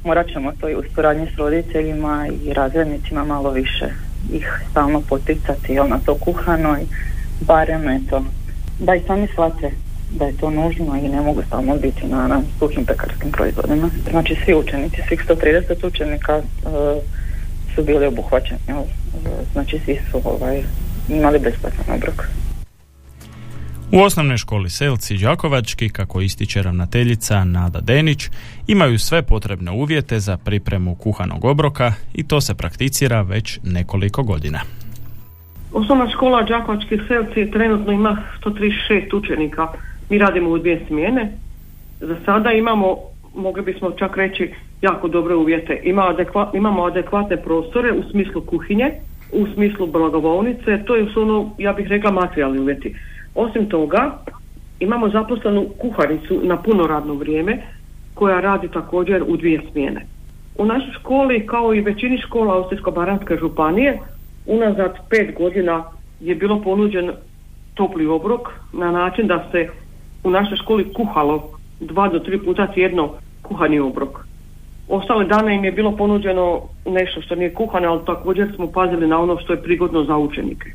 morat 0.05 0.27
ćemo 0.27 0.53
to 0.61 0.69
i 0.69 0.75
u 0.75 0.83
suradnji 0.95 1.27
s 1.35 1.39
roditeljima 1.39 2.29
i 2.43 2.53
razrednicima 2.55 3.25
malo 3.25 3.51
više 3.51 3.87
ih 4.33 4.63
stalno 4.71 5.03
poticati 5.09 5.73
jel, 5.73 5.89
na 5.89 5.99
to 6.07 6.15
kuhano 6.15 6.79
i 6.79 6.87
barem 7.41 7.89
eto 7.89 8.25
da 8.79 8.95
i 8.95 9.01
sami 9.07 9.27
shvate 9.27 9.71
da 10.19 10.25
je 10.25 10.37
to 10.37 10.51
nužno 10.51 10.97
i 10.97 11.09
ne 11.09 11.21
mogu 11.21 11.43
samo 11.51 11.77
biti 11.77 12.07
na, 12.07 12.29
na 12.29 12.43
suhim 12.59 12.85
pekarskim 12.85 13.33
proizvodima. 13.33 13.91
Znači 14.11 14.37
svi 14.45 14.55
učenici, 14.55 14.97
svih 15.09 15.25
130 15.29 15.87
učenika 15.87 16.37
uh, 16.37 16.73
su 17.75 17.85
bili 17.85 18.07
obuhvaćeni. 18.07 18.61
Uh, 18.69 18.85
znači 19.53 19.81
svi 19.85 19.99
su 20.11 20.21
ovaj, 20.25 20.63
imali 21.09 21.39
besplatan 21.39 21.95
obrok. 21.95 22.25
U 23.93 24.01
osnovnoj 24.01 24.37
školi 24.37 24.71
Selci 24.71 25.17
Đakovački, 25.17 25.89
kako 25.89 26.21
ističe 26.21 26.63
ravnateljica 26.63 27.45
Nada 27.45 27.81
Denić, 27.81 28.31
imaju 28.67 28.99
sve 28.99 29.23
potrebne 29.23 29.71
uvjete 29.71 30.19
za 30.21 30.37
pripremu 30.37 30.95
kuhanog 30.95 31.45
obroka 31.45 31.93
i 32.15 32.29
to 32.29 32.41
se 32.41 32.55
prakticira 32.55 33.23
već 33.23 33.59
nekoliko 33.63 34.23
godina. 34.23 34.61
Osnovna 35.73 36.11
škola 36.11 36.43
Đakovački 36.43 36.99
Selci 37.09 37.51
trenutno 37.51 37.93
ima 37.93 38.23
136 38.45 39.17
učenika 39.17 39.69
mi 40.11 40.19
radimo 40.19 40.51
u 40.51 40.59
dvije 40.59 40.81
smjene. 40.87 41.33
Za 42.01 42.17
sada 42.25 42.53
imamo, 42.53 42.97
mogli 43.35 43.63
bismo 43.63 43.91
čak 43.91 44.17
reći, 44.17 44.55
jako 44.83 45.09
dobre 45.09 45.35
uvjete. 45.35 45.81
Ima 45.83 46.15
imamo 46.55 46.85
adekvatne 46.85 47.37
prostore 47.37 47.93
u 47.93 48.03
smislu 48.11 48.41
kuhinje, 48.41 48.91
u 49.33 49.47
smislu 49.55 49.87
blagovolnice, 49.87 50.85
to 50.87 50.97
je 50.97 51.07
ono, 51.17 51.51
ja 51.59 51.73
bih 51.73 51.87
rekla, 51.89 52.11
materijalni 52.11 52.61
uvjeti. 52.61 52.95
Osim 53.35 53.69
toga, 53.69 54.19
imamo 54.81 55.09
zaposlenu 55.09 55.67
kuharicu 55.79 56.41
na 56.43 56.57
puno 56.57 56.87
radno 56.87 57.15
vrijeme 57.15 57.63
koja 58.15 58.41
radi 58.41 58.69
također 58.69 59.23
u 59.27 59.37
dvije 59.37 59.61
smjene. 59.73 60.07
U 60.59 60.65
našoj 60.65 60.93
školi, 60.93 61.47
kao 61.47 61.75
i 61.75 61.81
većini 61.81 62.19
škola 62.19 62.55
Osječko-Baranske 62.55 63.41
županije, 63.41 63.99
unazad 64.47 64.95
pet 65.11 65.35
godina 65.39 65.85
je 66.21 66.35
bilo 66.35 66.61
ponuđen 66.61 67.11
topli 67.75 68.07
obrok 68.07 68.49
na 68.73 68.91
način 68.91 69.27
da 69.27 69.49
se 69.53 69.69
u 70.25 70.31
našoj 70.31 70.57
školi 70.57 70.93
kuhalo 70.93 71.51
dva 71.81 72.09
do 72.09 72.19
tri 72.19 72.39
puta 72.39 72.67
tjedno 72.67 73.11
kuhani 73.43 73.81
obrok. 73.81 74.27
Ostale 74.89 75.25
dane 75.25 75.55
im 75.55 75.65
je 75.65 75.73
bilo 75.73 75.97
ponuđeno 75.97 76.63
nešto 76.87 77.23
što 77.23 77.35
nije 77.35 77.55
kuhano, 77.55 77.89
ali 77.89 78.01
također 78.07 78.53
smo 78.55 78.73
pazili 78.73 79.07
na 79.07 79.21
ono 79.21 79.39
što 79.39 79.53
je 79.53 79.63
prigodno 79.63 80.05
za 80.05 80.17
učenike. 80.17 80.71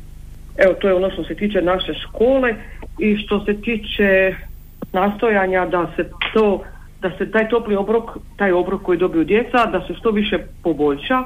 Evo, 0.56 0.74
to 0.80 0.88
je 0.88 0.94
ono 0.94 1.10
što 1.10 1.24
se 1.24 1.34
tiče 1.34 1.62
naše 1.62 1.94
škole 1.94 2.54
i 2.98 3.16
što 3.16 3.44
se 3.44 3.60
tiče 3.60 4.34
nastojanja 4.92 5.66
da 5.66 5.86
se 5.96 6.10
to, 6.34 6.62
da 7.02 7.10
se 7.18 7.30
taj 7.30 7.48
topli 7.48 7.76
obrok, 7.76 8.18
taj 8.36 8.52
obrok 8.52 8.82
koji 8.82 8.98
dobiju 8.98 9.24
djeca, 9.24 9.66
da 9.66 9.80
se 9.86 9.94
što 9.94 10.10
više 10.10 10.38
poboljša 10.62 11.22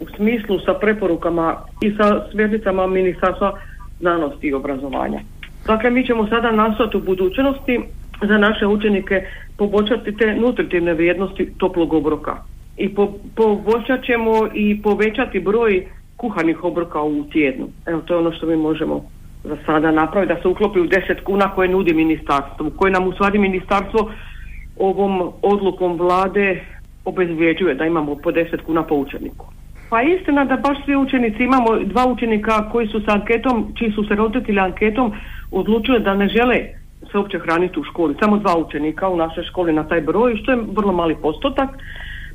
u 0.00 0.06
smislu 0.16 0.58
sa 0.58 0.74
preporukama 0.74 1.56
i 1.80 1.90
sa 1.90 2.30
smjernicama 2.30 2.86
Ministarstva 2.86 3.58
znanosti 4.00 4.46
i 4.46 4.54
obrazovanja. 4.54 5.20
Dakle, 5.66 5.90
mi 5.90 6.06
ćemo 6.06 6.26
sada 6.26 6.50
nastojati 6.52 6.96
u 6.96 7.00
budućnosti 7.00 7.80
za 8.22 8.38
naše 8.38 8.66
učenike 8.66 9.22
poboljšati 9.56 10.16
te 10.16 10.34
nutritivne 10.34 10.94
vrijednosti 10.94 11.52
toplog 11.58 11.92
obroka. 11.92 12.36
I 12.76 12.94
po, 12.94 13.12
poboljšat 13.36 14.04
ćemo 14.04 14.48
i 14.54 14.82
povećati 14.82 15.40
broj 15.40 15.86
kuhanih 16.16 16.64
obroka 16.64 17.02
u 17.02 17.24
tjednu. 17.32 17.68
Evo, 17.86 18.00
to 18.00 18.14
je 18.14 18.18
ono 18.18 18.32
što 18.32 18.46
mi 18.46 18.56
možemo 18.56 19.04
za 19.44 19.56
sada 19.66 19.90
napraviti, 19.90 20.34
da 20.34 20.42
se 20.42 20.48
uklopi 20.48 20.80
u 20.80 20.86
10 20.86 21.22
kuna 21.24 21.54
koje 21.54 21.68
nudi 21.68 21.94
ministarstvo, 21.94 22.70
koje 22.76 22.92
nam 22.92 23.06
u 23.06 23.12
stvari 23.12 23.38
ministarstvo 23.38 24.10
ovom 24.76 25.32
odlukom 25.42 25.98
vlade 25.98 26.60
obezvjeđuje 27.04 27.74
da 27.74 27.86
imamo 27.86 28.16
po 28.16 28.30
10 28.30 28.62
kuna 28.66 28.82
po 28.82 28.94
učeniku. 28.94 29.46
Pa 29.90 30.02
istina 30.02 30.44
da 30.44 30.56
baš 30.56 30.84
svi 30.84 30.96
učenici 30.96 31.44
imamo 31.44 31.78
dva 31.84 32.06
učenika 32.06 32.70
koji 32.70 32.86
su 32.86 33.00
sa 33.00 33.12
anketom, 33.12 33.72
čiji 33.78 33.92
su 33.92 34.04
se 34.04 34.14
roditelji 34.14 34.58
anketom 34.58 35.12
odlučili 35.52 36.00
da 36.00 36.14
ne 36.14 36.28
žele 36.28 36.56
se 37.10 37.18
uopće 37.18 37.38
hraniti 37.38 37.80
u 37.80 37.84
školi. 37.84 38.14
Samo 38.20 38.36
dva 38.36 38.56
učenika 38.58 39.08
u 39.08 39.16
našoj 39.16 39.44
školi 39.44 39.72
na 39.72 39.84
taj 39.84 40.00
broj, 40.00 40.36
što 40.36 40.52
je 40.52 40.58
vrlo 40.72 40.92
mali 40.92 41.16
postotak. 41.22 41.68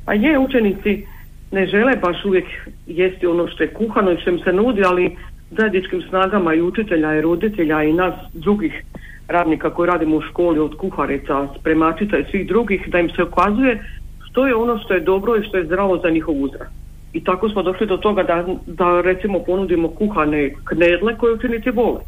Pa 0.04 0.12
je, 0.12 0.38
učenici 0.38 1.06
ne 1.52 1.66
žele 1.66 1.96
baš 1.96 2.24
uvijek 2.24 2.44
jesti 2.86 3.26
ono 3.26 3.48
što 3.48 3.62
je 3.62 3.74
kuhano 3.74 4.12
i 4.12 4.20
što 4.20 4.30
im 4.30 4.38
se 4.38 4.52
nudi, 4.52 4.82
ali 4.84 5.16
zajedničkim 5.50 6.02
snagama 6.08 6.54
i 6.54 6.62
učitelja 6.62 7.14
i 7.14 7.20
roditelja 7.20 7.82
i 7.82 7.92
nas 7.92 8.14
drugih 8.32 8.84
radnika 9.28 9.70
koji 9.70 9.90
radimo 9.90 10.16
u 10.16 10.20
školi 10.20 10.58
od 10.58 10.76
kuharica, 10.76 11.48
spremačica 11.60 12.18
i 12.18 12.24
svih 12.30 12.46
drugih 12.46 12.88
da 12.88 12.98
im 12.98 13.10
se 13.10 13.22
ukazuje 13.22 13.84
što 14.30 14.46
je 14.46 14.54
ono 14.54 14.78
što 14.78 14.94
je 14.94 15.00
dobro 15.00 15.36
i 15.36 15.44
što 15.48 15.56
je 15.56 15.64
zdravo 15.64 15.98
za 15.98 16.10
njihov 16.10 16.42
uzrast. 16.42 16.72
I 17.12 17.24
tako 17.24 17.48
smo 17.48 17.62
došli 17.62 17.86
do 17.86 17.96
toga 17.96 18.22
da, 18.22 18.44
da 18.66 19.00
recimo 19.00 19.38
ponudimo 19.38 19.88
kuhane 19.88 20.54
knedle 20.64 21.18
koje 21.18 21.32
učenici 21.32 21.70
vole. 21.70 22.00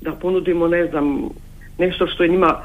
Da 0.00 0.12
ponudimo, 0.12 0.68
ne 0.68 0.86
znam, 0.86 1.28
nešto 1.78 2.06
što 2.06 2.22
je 2.22 2.28
njima 2.28 2.60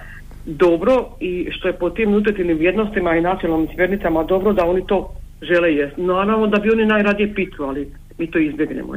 dobro 0.46 1.06
i 1.20 1.48
što 1.52 1.68
je 1.68 1.74
po 1.74 1.90
tim 1.90 2.12
nutritivnim 2.12 2.58
vrijednostima 2.58 3.16
i 3.16 3.22
nacionalnim 3.22 3.68
smjernicama 3.74 4.24
dobro 4.24 4.54
da 4.54 4.66
oni 4.66 4.88
to 4.88 5.14
žele 5.42 5.76
jesti. 5.76 6.02
Naravno 6.02 6.48
da 6.48 6.60
bi 6.60 6.72
oni 6.72 6.86
najradije 6.86 7.34
pitu, 7.34 7.64
ali 7.64 7.92
mi 8.18 8.32
to 8.32 8.40
izbjegnemo. 8.40 8.94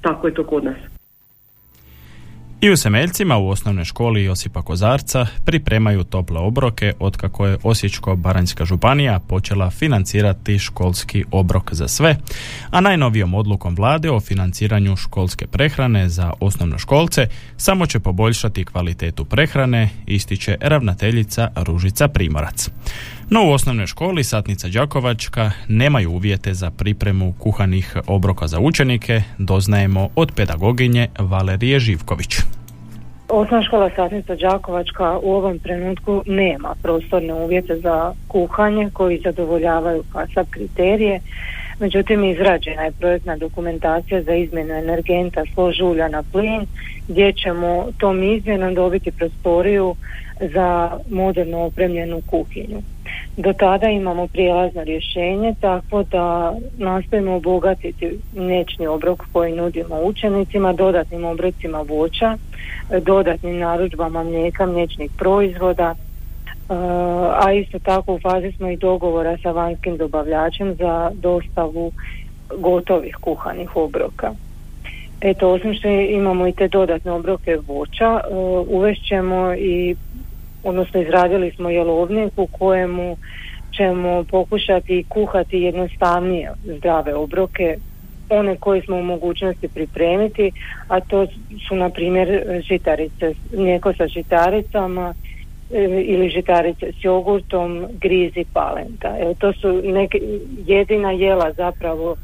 Tako 0.00 0.26
je 0.26 0.34
to 0.34 0.44
kod 0.44 0.64
nas. 0.64 0.76
I 2.62 2.70
u 2.70 2.76
Semeljcima 2.76 3.36
u 3.36 3.48
osnovnoj 3.48 3.84
školi 3.84 4.24
Josipa 4.24 4.62
Kozarca 4.62 5.26
pripremaju 5.44 6.04
tople 6.04 6.38
obroke 6.38 6.92
otkako 7.00 7.46
je 7.46 7.58
Osječko-Baranjska 7.62 8.64
županija 8.64 9.18
počela 9.18 9.70
financirati 9.70 10.58
školski 10.58 11.24
obrok 11.30 11.74
za 11.74 11.88
sve, 11.88 12.16
a 12.70 12.80
najnovijom 12.80 13.34
odlukom 13.34 13.74
vlade 13.74 14.10
o 14.10 14.20
financiranju 14.20 14.96
školske 14.96 15.46
prehrane 15.46 16.08
za 16.08 16.32
školce 16.78 17.26
samo 17.56 17.86
će 17.86 18.00
poboljšati 18.00 18.64
kvalitetu 18.64 19.24
prehrane, 19.24 19.88
ističe 20.06 20.56
ravnateljica 20.60 21.50
Ružica 21.56 22.08
Primorac. 22.08 22.70
No 23.34 23.48
u 23.48 23.52
osnovnoj 23.52 23.86
školi 23.86 24.24
Satnica 24.24 24.68
Đakovačka 24.68 25.50
nemaju 25.68 26.10
uvjete 26.10 26.54
za 26.54 26.70
pripremu 26.70 27.34
kuhanih 27.38 27.96
obroka 28.06 28.46
za 28.46 28.60
učenike, 28.60 29.22
doznajemo 29.38 30.08
od 30.16 30.32
pedagoginje 30.36 31.08
Valerije 31.18 31.78
Živković. 31.80 32.36
Osnovna 33.28 33.66
škola 33.66 33.90
Satnica 33.96 34.34
Đakovačka 34.36 35.18
u 35.22 35.32
ovom 35.32 35.58
trenutku 35.58 36.22
nema 36.26 36.74
prostorne 36.82 37.34
uvjete 37.34 37.76
za 37.76 38.14
kuhanje 38.28 38.90
koji 38.92 39.20
zadovoljavaju 39.24 40.04
KASAP 40.12 40.50
kriterije. 40.50 41.20
Međutim, 41.78 42.24
izrađena 42.24 42.82
je 42.82 42.92
projektna 42.92 43.36
dokumentacija 43.36 44.22
za 44.22 44.34
izmjenu 44.34 44.74
energenta 44.74 45.42
složulja 45.54 46.08
na 46.08 46.22
plin 46.32 46.66
gdje 47.08 47.32
ćemo 47.32 47.86
tom 47.98 48.22
izmjenom 48.22 48.74
dobiti 48.74 49.12
prostoriju 49.12 49.96
za 50.40 50.98
moderno 51.10 51.58
opremljenu 51.58 52.22
kuhinju. 52.30 52.82
Do 53.36 53.52
tada 53.52 53.88
imamo 53.88 54.26
prijelazno 54.26 54.84
rješenje 54.84 55.54
tako 55.60 56.02
da 56.02 56.54
nastojimo 56.78 57.34
obogatiti 57.34 58.18
mliječni 58.32 58.86
obrok 58.86 59.24
koji 59.32 59.52
nudimo 59.52 60.00
učenicima, 60.02 60.72
dodatnim 60.72 61.24
obrocima 61.24 61.80
voća, 61.80 62.36
dodatnim 63.00 63.58
narudžbama 63.58 64.22
mlijeka, 64.22 64.66
mliječnih 64.66 65.10
proizvoda, 65.18 65.94
a 67.44 67.52
isto 67.52 67.78
tako 67.78 68.14
u 68.14 68.18
fazi 68.18 68.52
smo 68.52 68.70
i 68.70 68.76
dogovora 68.76 69.36
sa 69.42 69.50
vanjskim 69.50 69.96
dobavljačem 69.96 70.74
za 70.74 71.10
dostavu 71.14 71.92
gotovih 72.58 73.16
kuhanih 73.20 73.76
obroka. 73.76 74.32
Eto, 75.20 75.50
osim 75.50 75.74
što 75.74 75.88
imamo 75.88 76.46
i 76.46 76.52
te 76.52 76.68
dodatne 76.68 77.12
obroke 77.12 77.58
voća, 77.66 78.20
uvešćemo 78.68 79.54
i 79.54 79.96
odnosno 80.64 81.00
izradili 81.00 81.50
smo 81.50 81.70
jelovnik 81.70 82.32
u 82.36 82.46
kojemu 82.46 83.16
ćemo 83.76 84.24
pokušati 84.30 85.04
kuhati 85.08 85.58
jednostavnije 85.58 86.52
zdrave 86.64 87.14
obroke, 87.14 87.76
one 88.28 88.56
koje 88.56 88.82
smo 88.82 88.96
u 88.96 89.02
mogućnosti 89.02 89.68
pripremiti, 89.68 90.52
a 90.88 91.00
to 91.00 91.26
su 91.68 91.76
na 91.76 91.90
primjer 91.90 92.60
žitarice, 92.68 93.34
mlijeko 93.56 93.92
sa 93.92 94.06
žitaricama 94.06 95.14
e, 95.70 95.84
ili 96.04 96.28
žitarice 96.28 96.92
s 96.92 97.04
jogurtom, 97.04 97.86
grizi 97.92 98.44
palenta. 98.52 99.16
Evo, 99.20 99.34
to 99.34 99.52
su 99.52 99.82
neke, 99.84 100.20
jedina 100.66 101.10
jela 101.10 101.52
zapravo 101.52 102.16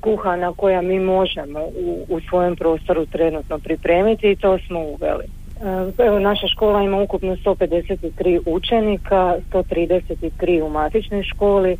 kuhana 0.00 0.52
koja 0.52 0.82
mi 0.82 1.00
možemo 1.00 1.60
u, 1.60 2.06
u 2.08 2.20
svojem 2.20 2.56
prostoru 2.56 3.06
trenutno 3.06 3.58
pripremiti 3.58 4.30
i 4.30 4.36
to 4.36 4.58
smo 4.58 4.80
uveli. 4.80 5.24
E, 5.62 6.04
evo, 6.04 6.18
naša 6.18 6.48
škola 6.48 6.82
ima 6.82 7.02
ukupno 7.02 7.36
153 7.36 8.40
učenika, 8.46 9.36
133 9.52 10.62
u 10.62 10.68
matičnoj 10.68 11.22
školi, 11.22 11.76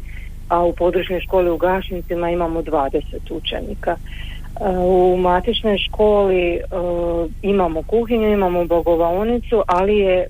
a 0.48 0.64
u 0.64 0.72
područnoj 0.72 1.20
školi 1.20 1.50
u 1.50 1.56
Gašnicima 1.56 2.30
imamo 2.30 2.62
20 2.62 3.00
učenika. 3.30 3.96
E, 4.60 4.68
u 4.78 5.16
matičnoj 5.16 5.78
školi 5.78 6.52
e, 6.54 6.60
imamo 7.42 7.82
kuhinju, 7.82 8.32
imamo 8.32 8.64
bogovaonicu, 8.64 9.62
ali 9.66 9.98
je 9.98 10.26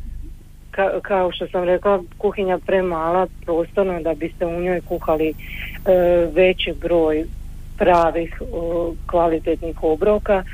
kao 1.03 1.33
što 1.33 1.47
sam 1.49 1.65
rekla 1.65 2.03
kuhinja 2.19 2.59
premala 2.67 3.27
prostorno 3.45 4.01
da 4.03 4.15
biste 4.15 4.47
u 4.47 4.61
njoj 4.61 4.81
kuhali 4.81 5.35
veći 6.33 6.75
broj 6.81 7.25
pravih 7.79 8.43
kvalitetnih 9.07 9.83
obroka 9.83 10.45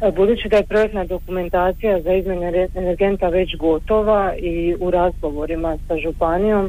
Budući 0.00 0.48
da 0.48 0.56
je 0.56 0.66
projektna 0.66 1.04
dokumentacija 1.04 2.00
za 2.00 2.12
izmjene 2.12 2.68
energenta 2.74 3.28
već 3.28 3.56
gotova 3.56 4.34
i 4.38 4.76
u 4.80 4.90
razgovorima 4.90 5.78
sa 5.88 5.96
županijom 5.96 6.66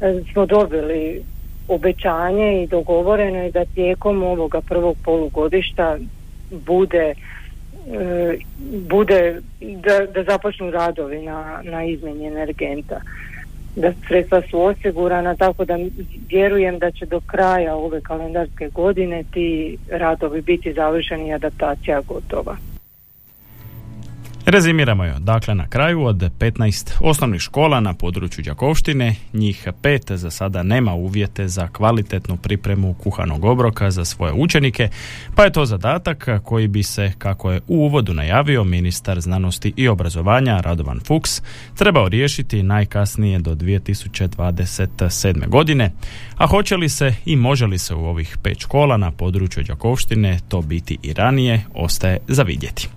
e, 0.00 0.22
smo 0.32 0.46
dobili 0.46 1.22
obećanje 1.68 2.62
i 2.62 2.66
dogovoreno 2.66 3.42
je 3.42 3.50
da 3.50 3.64
tijekom 3.64 4.22
ovoga 4.22 4.60
prvog 4.60 4.96
polugodišta 5.04 5.98
bude 6.50 7.14
e, 7.92 8.36
bude 8.88 9.40
da, 9.60 10.06
da 10.14 10.22
započnu 10.22 10.70
radovi 10.70 11.22
na, 11.22 11.60
na 11.64 11.84
izmjeni 11.84 12.26
energenta 12.26 13.00
da 13.76 13.92
sredstva 14.08 14.42
su 14.50 14.60
osigurana 14.60 15.36
tako 15.36 15.64
da 15.64 15.78
vjerujem 16.30 16.78
da 16.78 16.90
će 16.90 17.06
do 17.06 17.20
kraja 17.20 17.76
ove 17.76 18.00
kalendarske 18.00 18.68
godine 18.68 19.24
ti 19.30 19.78
radovi 19.90 20.42
biti 20.42 20.72
završeni 20.72 21.28
i 21.28 21.34
adaptacija 21.34 22.00
gotova. 22.00 22.56
Rezimiramo 24.46 25.04
je, 25.04 25.14
dakle 25.18 25.54
na 25.54 25.68
kraju 25.68 26.04
od 26.04 26.16
15 26.16 26.92
osnovnih 27.00 27.40
škola 27.40 27.80
na 27.80 27.94
području 27.94 28.44
Đakovštine, 28.44 29.16
njih 29.32 29.68
pet 29.82 30.10
za 30.10 30.30
sada 30.30 30.62
nema 30.62 30.94
uvjete 30.94 31.48
za 31.48 31.68
kvalitetnu 31.68 32.36
pripremu 32.36 32.94
kuhanog 32.94 33.44
obroka 33.44 33.90
za 33.90 34.04
svoje 34.04 34.32
učenike, 34.32 34.88
pa 35.34 35.44
je 35.44 35.52
to 35.52 35.66
zadatak 35.66 36.28
koji 36.44 36.68
bi 36.68 36.82
se, 36.82 37.12
kako 37.18 37.52
je 37.52 37.60
u 37.68 37.76
uvodu 37.76 38.14
najavio 38.14 38.64
ministar 38.64 39.20
znanosti 39.20 39.72
i 39.76 39.88
obrazovanja 39.88 40.60
Radovan 40.60 41.00
Fuchs, 41.06 41.42
trebao 41.74 42.08
riješiti 42.08 42.62
najkasnije 42.62 43.38
do 43.38 43.54
2027. 43.54 45.48
godine, 45.48 45.92
a 46.36 46.46
hoće 46.46 46.76
li 46.76 46.88
se 46.88 47.14
i 47.24 47.36
može 47.36 47.66
li 47.66 47.78
se 47.78 47.94
u 47.94 48.04
ovih 48.04 48.36
pet 48.42 48.58
škola 48.58 48.96
na 48.96 49.10
području 49.10 49.62
Đakovštine 49.62 50.38
to 50.48 50.62
biti 50.62 50.98
i 51.02 51.12
ranije, 51.12 51.64
ostaje 51.74 52.18
za 52.28 52.42
vidjeti. 52.42 52.88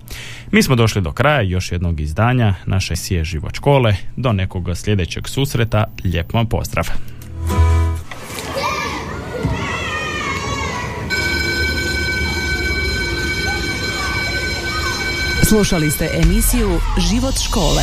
Mi 0.52 0.62
smo 0.62 0.76
došli 0.76 1.02
do 1.02 1.12
kraja 1.12 1.40
još 1.40 1.72
jednog 1.72 2.00
izdanja 2.00 2.54
naše 2.66 2.96
sije 2.96 3.24
život 3.24 3.54
škole. 3.54 3.96
Do 4.16 4.32
nekog 4.32 4.68
sljedećeg 4.74 5.28
susreta. 5.28 5.84
Lijep 6.04 6.32
vam 6.32 6.46
pozdrav. 6.46 6.88
Slušali 15.42 15.90
ste 15.90 16.08
emisiju 16.24 16.80
Život 17.10 17.34
škole. 17.48 17.82